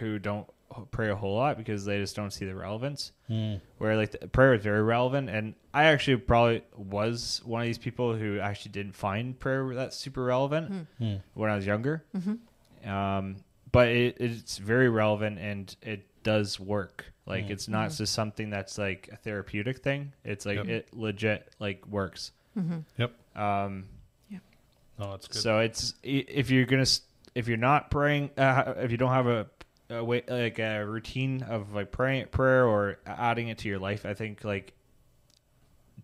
[0.00, 0.48] who don't
[0.90, 3.12] pray a whole lot because they just don't see the relevance.
[3.30, 3.60] Mm.
[3.78, 7.78] Where like the prayer is very relevant, and I actually probably was one of these
[7.78, 11.04] people who actually didn't find prayer that super relevant hmm.
[11.04, 11.16] Hmm.
[11.34, 12.02] when I was younger.
[12.16, 12.90] Mm-hmm.
[12.90, 13.36] Um,
[13.70, 17.12] but it, it's very relevant and it does work.
[17.26, 17.52] Like hmm.
[17.52, 20.14] it's not just something that's like a therapeutic thing.
[20.24, 20.66] It's like Yep.
[20.66, 22.32] it legit like works.
[22.96, 23.84] Yep, Um,
[24.98, 25.42] no, it's good.
[25.42, 26.86] so it's if you're gonna
[27.34, 29.46] if you're not praying, uh, if you don't have a,
[29.90, 34.06] a way like a routine of like praying prayer or adding it to your life,
[34.06, 34.72] I think like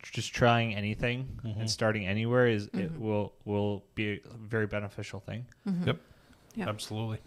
[0.03, 5.47] just trying anything and starting anywhere is it will will be a very beneficial thing.
[5.85, 5.99] Yep,
[6.57, 6.69] Yeah.
[6.69, 7.19] absolutely.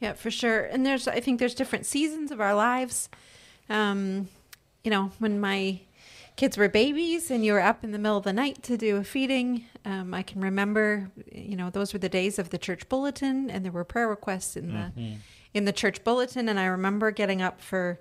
[0.00, 0.64] Yeah, for sure.
[0.64, 3.08] And there's, I think there's different seasons of our lives.
[3.68, 4.28] Um,
[4.82, 5.78] you know, when my
[6.36, 8.96] kids were babies and you were up in the middle of the night to do
[8.96, 12.88] a feeding, um, I can remember, you know, those were the days of the church
[12.88, 14.92] bulletin and there were prayer requests in the,
[15.54, 16.48] in the church bulletin.
[16.48, 18.00] And I remember getting up for,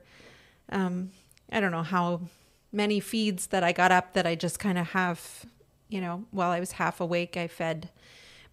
[0.69, 1.11] um,
[1.51, 2.21] I don't know how
[2.71, 5.45] many feeds that I got up that I just kind of have,
[5.89, 7.89] you know, while I was half awake, I fed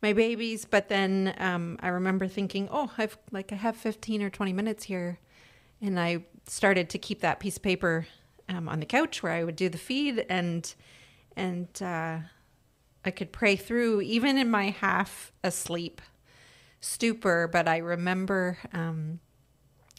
[0.03, 0.65] my babies.
[0.65, 4.85] But then um, I remember thinking, oh, I've like I have 15 or 20 minutes
[4.85, 5.19] here.
[5.81, 8.09] And I started to keep that piece of paper
[8.49, 10.75] um, on the couch where I would do the feed and,
[11.37, 12.19] and uh,
[13.05, 16.01] I could pray through even in my half asleep
[16.81, 17.49] stupor.
[17.51, 19.21] But I remember um,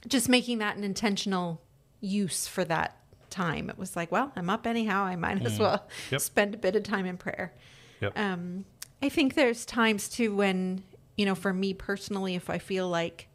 [0.08, 1.62] just making that an intentional
[2.02, 2.98] use for that
[3.30, 3.70] time.
[3.70, 5.04] It was like, well, I'm up anyhow.
[5.04, 6.22] I might as well Yep.
[6.22, 7.54] spend a bit of time in prayer.
[8.02, 8.18] Yep.
[8.18, 8.66] Um,
[9.02, 10.84] I think there's times too when,
[11.16, 13.28] you know, for me personally, if I feel like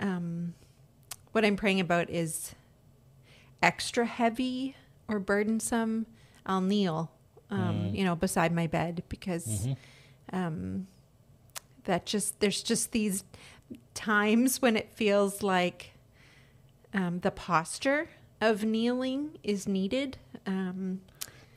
[0.00, 0.54] um,
[1.32, 2.54] what I'm praying about is
[3.62, 4.76] extra heavy
[5.08, 6.06] or burdensome,
[6.44, 7.10] I'll kneel,
[7.50, 9.68] um, you know, beside my bed because
[10.32, 10.86] um,
[11.84, 13.24] that just, there's just these
[13.94, 15.92] times when it feels like
[16.94, 18.08] um, the posture
[18.40, 20.18] of kneeling is needed.
[20.46, 21.00] Um,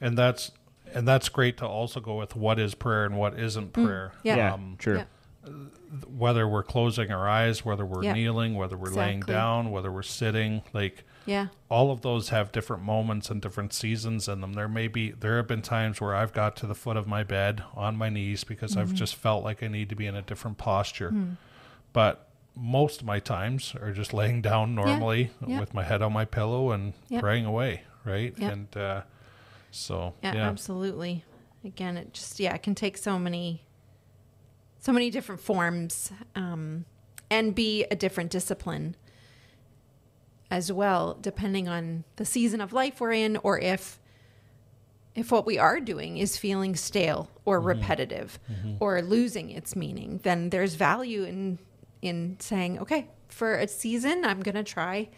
[0.01, 0.51] and that's
[0.93, 4.11] and that's great to also go with what is prayer and what isn't prayer.
[4.23, 4.37] yeah.
[4.37, 4.97] Yeah, Um, true.
[4.97, 5.51] yeah.
[6.07, 8.13] whether we're closing our eyes, whether we're Yeah.
[8.13, 11.47] kneeling, whether we're laying down, whether we're sitting, like Yeah.
[11.69, 14.53] all of those have different moments and different seasons in them.
[14.53, 17.23] There may be there have been times where I've got to the foot of my
[17.23, 18.79] bed on my knees because Mm-hmm.
[18.81, 21.09] I've just felt like I need to be in a different posture.
[21.09, 21.31] Hmm.
[21.93, 25.59] But most of my times are just laying down normally yeah.
[25.59, 27.19] with my head on my pillow and Yeah.
[27.21, 28.33] praying away, right?
[28.37, 28.49] Yeah.
[28.49, 29.01] And uh,
[29.71, 31.23] so Yeah, yeah, absolutely.
[31.63, 33.63] Again, it just yeah, it can take so many
[34.79, 36.85] so many different forms um,
[37.29, 38.95] and be a different discipline
[40.51, 43.99] as well, depending on the season of life we're in or if
[45.15, 47.67] if what we are doing is feeling stale or mm-hmm.
[47.67, 48.75] repetitive mm-hmm.
[48.79, 51.59] or losing its meaning, then there's value in
[52.01, 55.09] in saying, okay, for a season, I'm going to try,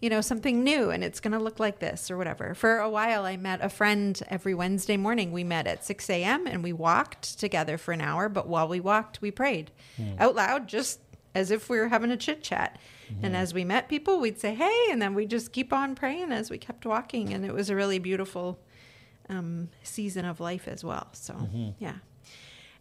[0.00, 2.54] you know, something new and it's going to look like this or whatever.
[2.54, 5.32] For a while, I met a friend every Wednesday morning.
[5.32, 6.46] We met at 6 a.m.
[6.46, 8.28] and we walked together for an hour.
[8.28, 10.12] But while we walked, we prayed hmm.
[10.18, 11.00] out loud, just
[11.34, 12.78] as if we were having a chit chat.
[13.22, 16.32] And as we met people, we'd say, hey, and then we'd just keep on praying
[16.32, 17.32] as we kept walking.
[17.32, 18.58] And it was a really beautiful
[19.28, 21.08] um, season of life as well.
[21.12, 21.48] So,
[21.78, 21.96] yeah.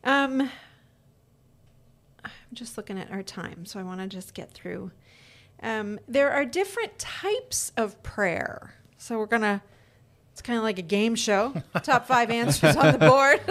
[0.03, 0.49] Um,
[2.23, 4.91] I'm just looking at our time, so I want to just get through.
[5.61, 8.75] Um, there are different types of prayer.
[8.97, 9.61] So we're going to,
[10.31, 11.53] it's kind of like a game show.
[11.83, 13.41] Top five answers on the board.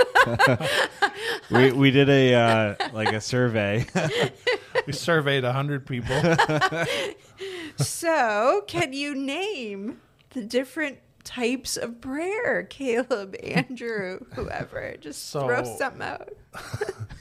[1.50, 3.86] we we did a uh, like a survey.
[4.88, 6.16] we surveyed hundred people.
[7.76, 12.62] so, can you name the different types of prayer?
[12.64, 14.96] Caleb, Andrew, whoever.
[14.98, 16.30] Just throw So- something out.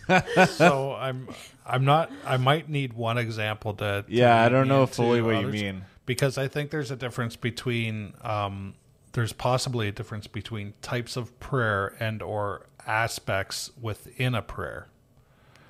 [0.48, 1.28] so I'm
[1.66, 5.22] I'm not I might need one example to, to yeah, I don't know into fully
[5.22, 5.84] what you mean.
[6.06, 8.76] because I think there's a difference between um,
[9.12, 14.88] there's possibly a difference between types of prayer and or aspects within a prayer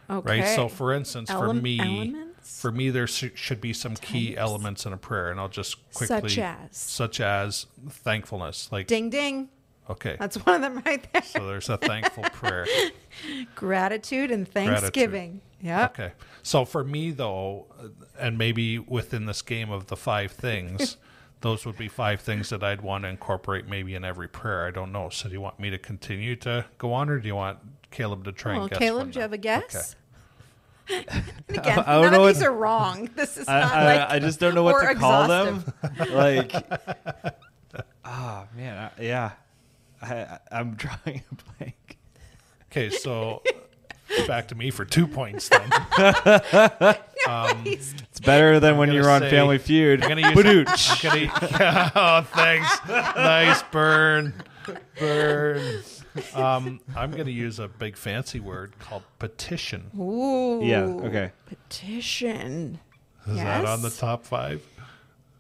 [0.09, 0.41] Okay.
[0.41, 2.23] right so for instance for me elements?
[2.61, 5.75] For me, there sh- should be some key elements in a prayer, and I'll just
[5.93, 6.57] quickly Such as?
[6.71, 8.71] such as thankfulness.
[8.71, 9.49] Like Ding ding.
[9.89, 11.21] okay, That's one of them right there.
[11.23, 12.65] so there's a thankful prayer.
[13.55, 15.41] Gratitude and Thanksgiving.
[15.61, 15.91] Yep.
[15.99, 16.11] Okay.
[16.43, 17.65] So for me, though,
[18.19, 20.97] and maybe within this game of the five things,
[21.41, 24.65] those would be five things that I'd want to incorporate maybe in every prayer.
[24.67, 25.09] I don't know.
[25.09, 27.59] So do you want me to continue to go on, or do you want
[27.97, 28.77] Caleb to try Well, and guess?
[28.79, 29.41] Caleb, one do you have a now?
[29.41, 29.95] guess?
[30.87, 31.05] and
[31.49, 33.09] again, I don't none know of these are wrong.
[33.15, 35.65] This is I, not I, like I just don't know what or to call them.
[36.11, 36.53] like,
[38.05, 39.31] ah, man, I, yeah.
[39.99, 41.97] I, I, I'm drawing a blank.
[42.71, 42.91] Okay.
[42.91, 43.41] So
[44.27, 45.67] back to me for two points then.
[47.63, 50.03] He's- It's better than when gonna you're on say- Family Feud.
[50.03, 50.35] I'm gonna use.
[51.03, 52.79] I'm gonna, oh, thanks.
[52.87, 54.35] Nice burn,
[54.99, 55.81] burn.
[56.35, 59.91] Um, I'm gonna use a big fancy word called petition.
[59.99, 60.61] Ooh.
[60.63, 61.31] Yeah, okay.
[61.47, 62.79] Petition.
[63.27, 64.63] Is that on the top five?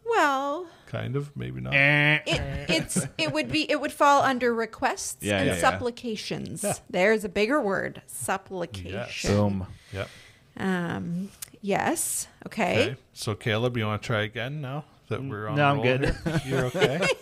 [0.05, 1.73] Well, Kind of, maybe not.
[1.73, 2.21] It,
[2.69, 5.59] it's it would be it would fall under requests Yeah, and yeah, yeah.
[5.59, 6.63] supplications.
[6.63, 6.73] Yeah.
[6.89, 8.91] There's a bigger word, supplication.
[8.93, 9.25] Yes.
[9.25, 9.67] Boom.
[9.93, 10.09] Yep.
[10.55, 11.29] Um,
[11.61, 12.27] yes.
[12.45, 12.81] Okay.
[12.91, 12.95] Okay.
[13.13, 15.55] So Caleb, you want to try again now that we're on?
[15.57, 16.05] No, I'm good.
[16.05, 16.41] here?
[16.45, 17.05] You're okay.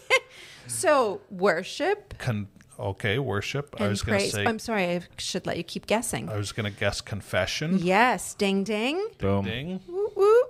[0.68, 2.48] So worship Con-
[2.80, 3.76] okay, worship.
[3.80, 4.46] I and was going to say.
[4.46, 6.30] I'm sorry, I should let you keep guessing.
[6.30, 7.80] I was going to guess confession.
[7.80, 8.34] yes.
[8.34, 9.08] Ding ding.
[9.18, 9.46] Boom.
[9.46, 9.80] Ding.
[9.88, 10.44] Woo, woo.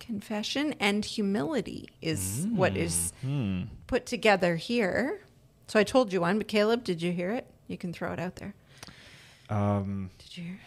[0.00, 3.64] Confession and humility is what is Hmm.
[3.86, 5.20] put together here.
[5.66, 7.46] So I told you one, but Caleb, did you hear it?
[7.66, 8.54] You can throw it out there.
[9.50, 10.58] Um, Did you hear?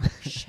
[0.00, 0.48] Worship.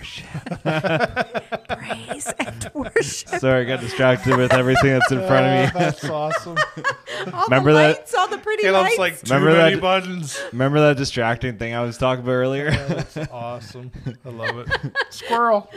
[0.00, 0.26] Worship.
[1.68, 3.28] Praise and worship.
[3.40, 5.78] Sorry, I got distracted with everything that's in front of me.
[5.80, 6.56] That's awesome.
[7.32, 8.98] All Remember the that- lights, all the pretty Caleb's lights.
[8.98, 10.40] like too Remember many that- buttons.
[10.52, 12.70] Remember that distracting thing I was talking about earlier?
[12.70, 13.90] That's awesome.
[14.24, 14.68] I love it.
[15.10, 15.70] Squirrel.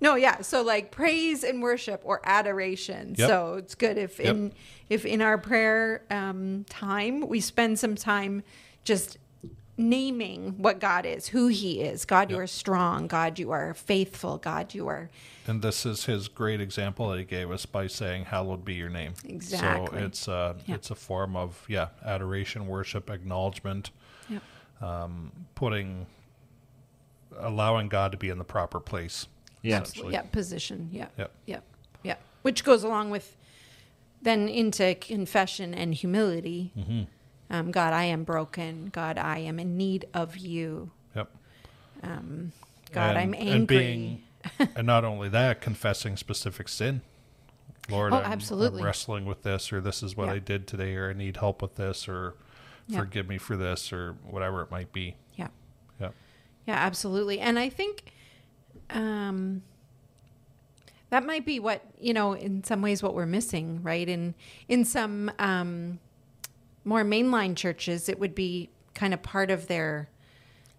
[0.00, 0.40] No, yeah.
[0.42, 3.14] So like praise and worship or adoration.
[3.18, 3.28] Yep.
[3.28, 4.28] So it's good if Yep.
[4.34, 4.52] in
[4.88, 8.42] if in our prayer um, time we spend some time
[8.84, 9.18] just
[9.78, 12.04] naming what God is, who He is.
[12.04, 13.06] God, you are strong.
[13.06, 14.38] God, you are faithful.
[14.38, 15.10] God, you are
[15.46, 18.88] And this is his great example that he gave us by saying, "Hallowed be your
[18.88, 19.98] name." Exactly.
[20.00, 20.76] So it's uh, Yep.
[20.78, 23.90] it's a form of yeah adoration, worship, acknowledgement,
[24.28, 24.42] Yep.
[24.80, 26.06] um, putting,
[27.38, 29.26] allowing God to be in the proper place.
[29.62, 29.84] Yeah.
[30.08, 30.88] yeah position.
[30.92, 31.08] Yeah.
[31.18, 31.32] Yep.
[31.46, 31.64] Yep.
[32.04, 32.20] Yep.
[32.42, 33.36] Which goes along with
[34.22, 36.72] then into confession and humility.
[36.76, 37.02] Mm-hmm.
[37.50, 38.88] Um, God, I am broken.
[38.92, 40.90] God, I am in need of you.
[41.14, 41.30] Yep.
[42.02, 42.52] Um,
[42.92, 43.78] God, And- I'm and angry.
[43.78, 44.22] being-
[44.76, 47.02] and not only that, confessing specific sin.
[47.88, 48.82] Lord, Oh, I'm, I'm absolutely.
[48.82, 50.34] wrestling with this, or this is what Yeah.
[50.34, 52.34] I did today, or I need help with this, or
[52.88, 52.98] Yeah.
[52.98, 55.14] forgive me for this, or whatever it might be.
[55.36, 55.48] yeah.
[56.00, 56.14] Yep.
[56.66, 57.38] Yeah, absolutely.
[57.40, 58.04] And I think
[58.90, 59.62] um,
[61.10, 64.08] that might be what you know, in some ways, what we're missing, right?
[64.08, 64.34] In
[64.68, 65.98] in some um,
[66.86, 70.08] more mainline churches, it would be kind of part of their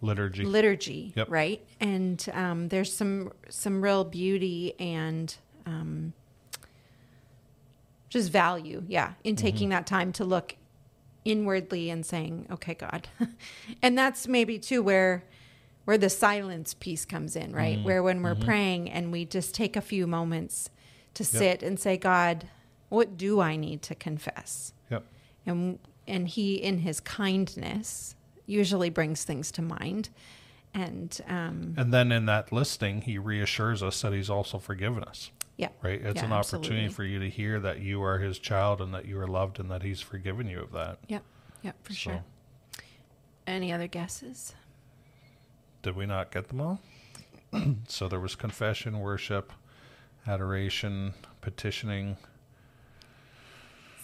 [0.00, 0.44] Liturgy.
[0.44, 1.30] liturgy, Yep.
[1.30, 1.60] right?
[1.80, 5.34] And um, there's some some real beauty and
[5.66, 6.12] um,
[8.08, 10.56] just value, yeah, in taking that time to look
[11.24, 13.08] inwardly and saying, "Okay, God,"
[13.82, 15.24] and that's maybe too where
[15.84, 17.82] where the silence piece comes in, right?
[17.82, 20.70] Where when we're praying and we just take a few moments
[21.14, 22.46] to sit and say, "God,
[22.88, 25.04] what do I need to confess?" Yep.
[25.44, 25.78] and
[26.08, 28.14] and he in his kindness
[28.46, 30.08] usually brings things to mind
[30.74, 35.30] and um And then in that listing, he reassures us that he's also forgiven us.
[35.56, 36.00] yeah Right?
[36.02, 36.88] It's Yeah, an opportunity absolutely.
[36.94, 39.70] for you to hear that you are his child and that you are loved and
[39.70, 40.98] that he's forgiven you of that.
[41.08, 41.22] yep
[41.62, 42.24] yep for So- sure
[43.46, 44.54] any other guesses
[45.82, 46.80] Did we not get them all?
[47.88, 49.52] so there was confession, worship,
[50.26, 52.16] adoration, petitioning.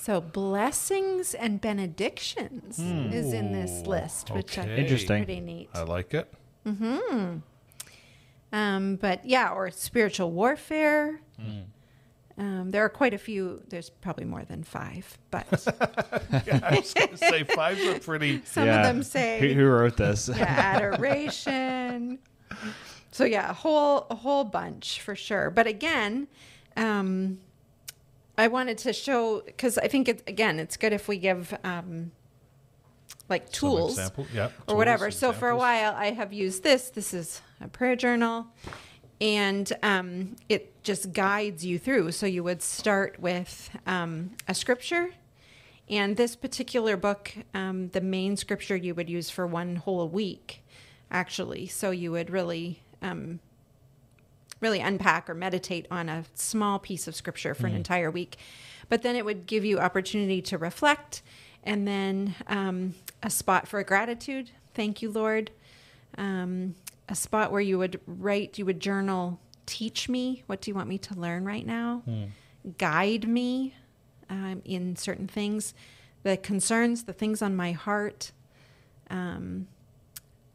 [0.04, 4.76] So blessings and benedictions is in this Ooh, list which I okay.
[4.76, 5.24] think is Interesting.
[5.24, 6.32] pretty neat I like it.
[8.52, 11.20] um but yeah or spiritual warfare
[12.36, 13.62] um, there are quite a few.
[13.68, 15.46] There's probably more than five, but
[16.46, 18.42] Yeah, I was going to say five a pretty.
[18.44, 20.28] some of them say Who, who wrote this?
[20.36, 22.18] yeah, adoration.
[23.12, 25.50] So yeah, a whole a whole bunch for sure.
[25.50, 26.26] But again,
[26.76, 27.38] um,
[28.36, 32.10] I wanted to show because I think it's again it's good if we give um,
[33.28, 34.26] like tools example.
[34.32, 34.46] Yeah.
[34.46, 35.10] or tools, whatever.
[35.10, 36.90] So for a while, I have used this.
[36.90, 38.46] This is a prayer journal,
[39.20, 42.12] and um, it just guides you through.
[42.12, 45.10] So you would start with um, a scripture,
[45.88, 50.64] and this particular book, um, the main scripture you would use for one whole week,
[51.10, 51.66] actually.
[51.66, 53.38] So you would really um,
[54.60, 58.36] really unpack or meditate on a small piece of scripture for an entire week.
[58.88, 61.22] But then it would give you opportunity to reflect
[61.62, 64.50] and then um, a spot for gratitude.
[64.74, 65.50] Thank you, Lord.
[66.18, 66.74] Um,
[67.08, 70.42] a spot where you would write, you would journal, teach me.
[70.46, 72.02] What do you want me to learn right now?
[72.78, 73.74] Guide me
[74.30, 75.74] um, in certain things,
[76.22, 78.32] the concerns, the things on my heart,
[79.10, 79.66] um,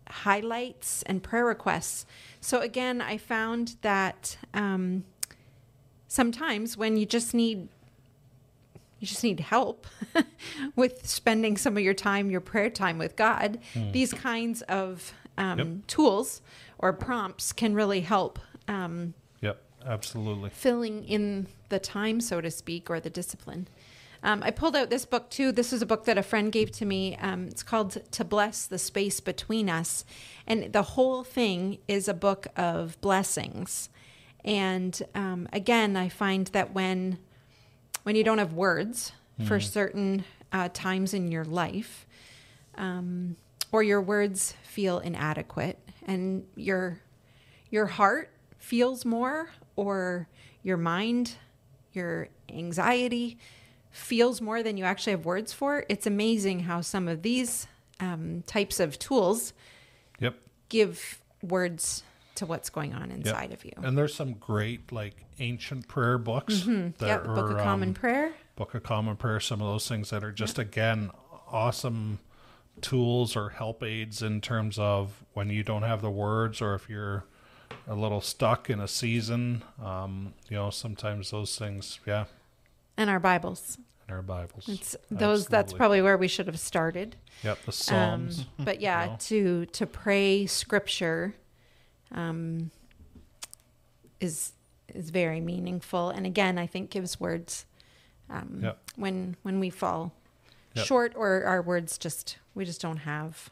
[0.09, 2.05] highlights, and prayer requests.
[2.41, 5.03] So, again, I found that um,
[6.07, 7.67] sometimes when you just need
[8.99, 9.87] you just need help
[10.75, 13.59] with spending some of your time, your prayer time with God.
[13.93, 15.67] These kinds of um, Yep.
[15.87, 16.41] tools
[16.79, 20.49] or prompts can really help um, Yep, absolutely.
[20.49, 23.69] filling in the time, so to speak, or the discipline.
[24.21, 25.51] Um, I pulled out this book too.
[25.51, 27.15] This is a book that a friend gave to me.
[27.17, 30.03] Um, it's called To Bless the Space Between Us.
[30.45, 33.89] And the whole thing is a book of blessings.
[34.43, 37.19] And um, again, I find that when
[38.03, 39.11] when you don't have words
[39.45, 42.07] for certain uh, times in your life,
[42.75, 43.35] um,
[43.71, 46.99] or your words feel inadequate, and your
[47.69, 50.27] your heart feels more, or
[50.63, 51.35] your mind,
[51.93, 53.37] your anxiety
[53.99, 55.85] feels more than you actually have words for.
[55.89, 57.67] It's amazing how some of these
[57.99, 59.53] um, types of tools
[60.19, 60.35] Yep.
[60.69, 62.03] give words
[62.35, 63.73] to what's going on inside of you.
[63.77, 66.63] And there's some great like ancient prayer books.
[66.65, 68.31] That Yeah, the Book of Common um, Prayer.
[68.55, 71.11] Book of Common Prayer, some of those things that are just again
[71.51, 72.19] awesome
[72.81, 76.89] tools or help aids in terms of when you don't have the words or if
[76.89, 77.25] you're
[77.87, 79.63] a little stuck in a season.
[79.83, 82.25] Um, you know, sometimes those things, yeah,
[82.97, 83.77] And our Bibles.
[84.09, 84.67] In our Bibles.
[84.67, 85.47] It's those.
[85.47, 87.15] That's probably where we should have started.
[87.43, 87.73] Yep, the Um,
[88.29, 88.45] Psalms.
[88.59, 89.15] but yeah, know.
[89.19, 91.35] to to pray Scripture,
[92.11, 92.71] um,
[94.19, 94.53] is
[94.93, 97.65] is very meaningful, and again, I think gives words.
[98.29, 98.79] Um, Yep.
[98.95, 100.13] When when we fall
[100.75, 100.85] Yep.
[100.85, 103.49] short, or our words just we just don't have.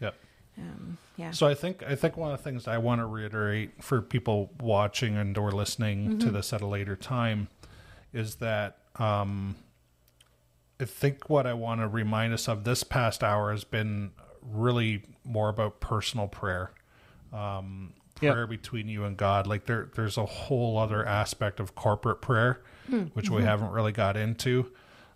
[0.00, 0.14] Yep.
[0.58, 1.30] Um, yeah.
[1.30, 4.50] So I think I think one of the things I want to reiterate for people
[4.60, 7.48] watching and or listening to this at a later time
[8.12, 9.54] is that um,
[10.80, 14.12] I think what I want to remind us of this past hour has been
[14.42, 16.70] really more about personal prayer,
[17.32, 18.32] um, Yep.
[18.32, 19.46] prayer between you and God.
[19.46, 22.60] Like there, there's a whole other aspect of corporate prayer,
[23.14, 24.72] which we haven't really got into.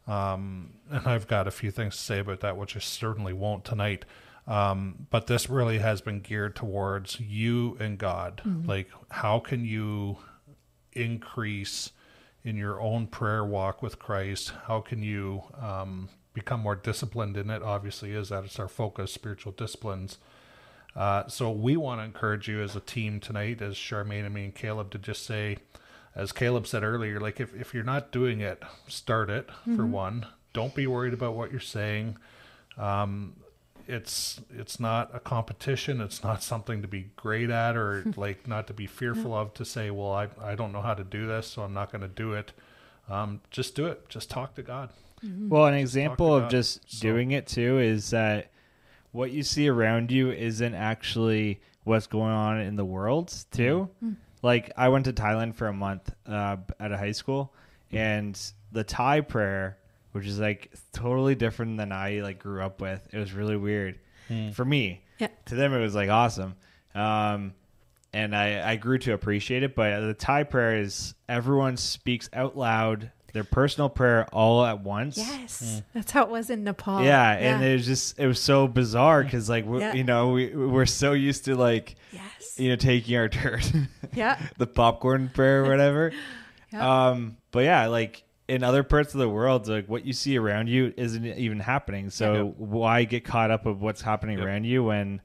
[0.06, 3.64] Um, and I've got a few things to say about that, which I certainly won't
[3.64, 4.04] tonight.
[4.46, 8.42] Um, but this really has been geared towards you and God.
[8.66, 10.18] Like, how can you
[10.92, 11.92] increase
[12.44, 14.52] in your own prayer walk with Christ?
[14.66, 17.62] How can you um, become more disciplined in it?
[17.62, 20.18] Obviously, is that it's our focus, spiritual disciplines.
[20.94, 24.44] Uh, so we want to encourage you as a team tonight, as Charmaine and me
[24.44, 25.58] and Caleb, to just say,
[26.14, 30.26] as Caleb said earlier, like if, if you're not doing it, start it for one.
[30.52, 32.18] Don't be worried about what you're saying.
[32.76, 33.36] Um,
[33.88, 36.00] it's it's not a competition.
[36.00, 39.54] It's not something to be great at or like not to be fearful of.
[39.54, 42.02] To say, well, I I don't know how to do this, so I'm not going
[42.02, 42.52] to do it.
[43.08, 44.08] Um, just do it.
[44.08, 44.90] Just talk to God.
[45.22, 48.50] Well, an example of about- just so- doing it too is that
[49.12, 53.88] what you see around you isn't actually what's going on in the world too.
[54.42, 57.52] Like I went to Thailand for a month uh, at a high school,
[57.92, 58.38] and
[58.72, 59.76] the Thai prayer,
[60.12, 63.06] which is like totally different than I like grew up with.
[63.12, 63.98] It was really weird
[64.54, 65.02] for me.
[65.18, 65.28] Yeah.
[65.46, 66.54] To them, it was like awesome.
[66.94, 67.54] Um,
[68.12, 69.74] and I, I grew to appreciate it.
[69.74, 75.16] But the Thai prayer is everyone speaks out loud their personal prayer all at once.
[75.16, 77.02] Yes, that's how it was in Nepal.
[77.02, 79.94] Yeah, and it was just it was so bizarre because like we Yeah.
[79.94, 84.38] you know we we're so used to like yes, you know taking our turn, yeah,
[84.58, 86.12] the popcorn prayer or whatever.
[86.74, 87.08] Yeah.
[87.10, 88.22] Um, but yeah, like
[88.52, 92.10] in other parts of the world, like what you see around you isn't even happening.
[92.10, 92.54] So Yep.
[92.58, 94.46] why get caught up of what's happening Yep.
[94.46, 95.22] around you when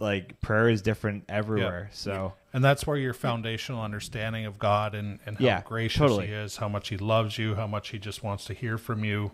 [0.00, 1.88] like prayer is different everywhere?
[1.92, 6.26] So And that's where your foundational understanding of God and, and how Yeah, gracious totally.
[6.26, 9.04] He is, how much He loves you, how much He just wants to hear from
[9.04, 9.30] you,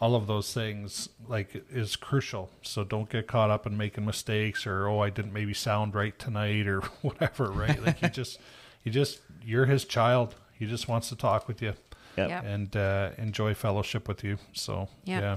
[0.00, 2.50] all of those things like is crucial.
[2.62, 6.16] So don't get caught up in making mistakes or oh I didn't maybe sound right
[6.16, 7.50] tonight or whatever.
[7.50, 7.82] Right?
[7.82, 8.38] Like you just
[8.84, 10.36] you just you're His child.
[10.52, 11.74] He just wants to talk with you
[12.16, 12.28] Yep.
[12.28, 12.44] Yep.
[12.44, 14.38] and uh, enjoy fellowship with you.
[14.52, 15.22] So Yep.
[15.22, 15.36] yeah,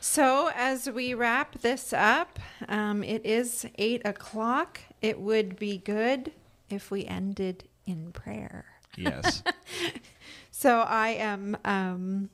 [0.00, 4.80] So, as we wrap this up, um, it is eight o'clock.
[5.02, 6.32] It would be good
[6.70, 8.64] if we ended in prayer.
[8.96, 9.42] yes,
[10.50, 12.30] So, I am um,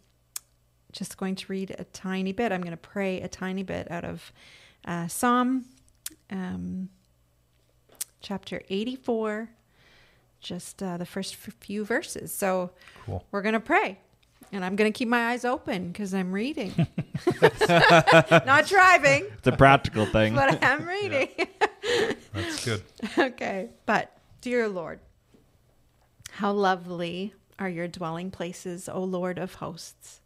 [0.93, 2.53] just going to read a tiny bit.
[2.53, 4.33] I'm going to pray a tiny bit out of
[4.85, 5.65] uh, Psalm
[6.31, 6.89] um,
[8.21, 9.49] chapter 84,
[10.43, 12.33] just uh, the first few verses.
[12.33, 12.71] So
[13.07, 13.25] Cool.
[13.31, 13.99] we're going to pray.
[14.55, 16.75] And I'm going to keep my eyes open because I'm reading.
[17.69, 20.35] Not driving, It's a practical thing.
[20.35, 21.29] but I'm reading.
[22.35, 22.83] That's good.
[23.19, 23.71] okay.
[23.87, 25.01] But, dear Lord,
[26.33, 30.21] how lovely are your dwelling places, O Lord of hosts.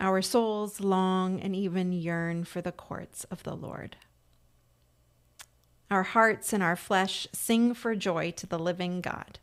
[0.00, 3.96] Our souls long and even yearn for the courts of the Lord.
[5.92, 9.38] Our hearts and our flesh sing for joy to the living God.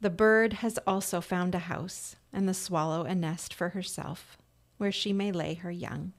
[0.00, 4.38] The bird has also found a house, and the swallow a nest for herself,
[4.78, 6.12] where she may lay her young.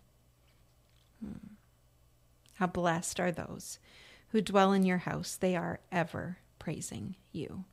[1.23, 1.53] Hmm.
[2.55, 3.79] How blessed are those
[4.31, 5.37] who dwell in your house.
[5.37, 7.63] They are ever praising you.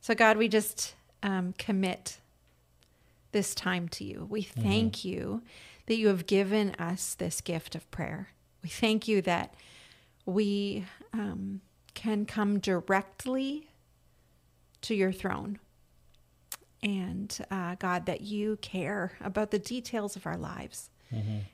[0.00, 2.18] So, God, we just um, commit
[3.30, 4.26] this time to you.
[4.28, 5.42] We thank you
[5.86, 8.30] that you have given us this gift of prayer.
[8.64, 9.54] We thank you that
[10.28, 11.62] we um,
[11.94, 13.70] can come directly
[14.82, 15.58] to your throne.
[16.82, 20.90] And uh, God, that you care about the details of our lives.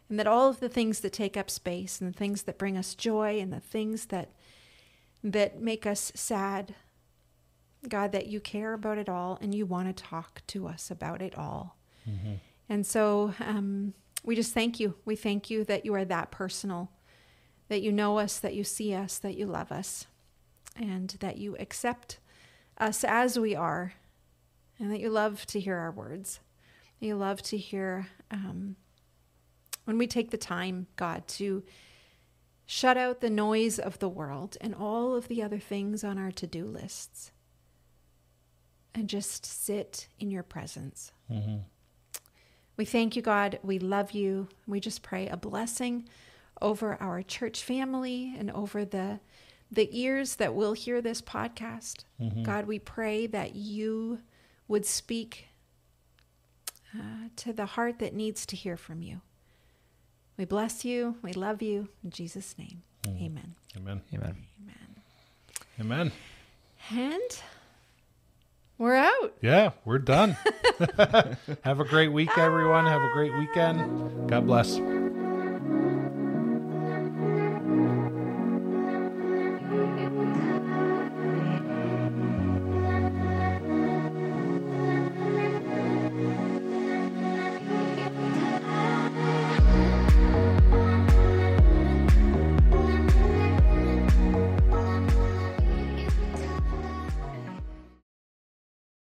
[0.08, 2.76] And that all of the things that take up space and the things that bring
[2.76, 4.30] us joy and the things that
[5.22, 6.74] that make us sad,
[7.88, 11.22] God, that you care about it all and you want to talk to us about
[11.22, 11.78] it all.
[12.68, 13.94] And so um,
[14.24, 14.96] we just thank you.
[15.04, 16.90] We thank you that you are that personal,
[17.74, 20.06] that you know us, that you see us, that you love us,
[20.76, 22.20] and that you accept
[22.78, 23.94] us as we are,
[24.78, 26.38] and that you love to hear our words.
[27.00, 28.76] You love to hear um,
[29.86, 31.64] when we take the time, God, to
[32.64, 36.30] shut out the noise of the world and all of the other things on our
[36.30, 37.32] to do lists
[38.94, 41.10] and just sit in your presence.
[42.76, 43.58] We thank you, God.
[43.64, 44.46] We love you.
[44.68, 46.08] We just pray a blessing
[46.60, 49.20] over our church family and over the
[49.70, 52.04] the ears that will hear this podcast.
[52.44, 54.20] God, we pray that you
[54.68, 55.48] would speak
[56.96, 59.20] uh, to the heart that needs to hear from you.
[60.36, 61.16] We bless you.
[61.22, 61.88] We love you.
[62.04, 63.54] In Jesus' name, amen.
[63.76, 64.02] Amen.
[64.14, 64.36] Amen.
[64.60, 64.92] Amen.
[65.80, 66.12] Amen.
[66.90, 67.40] And
[68.78, 69.34] we're out.
[69.40, 70.36] Yeah, we're done.
[71.62, 72.86] Have a great week, everyone.
[72.86, 74.28] Have a great weekend.
[74.28, 74.78] God bless.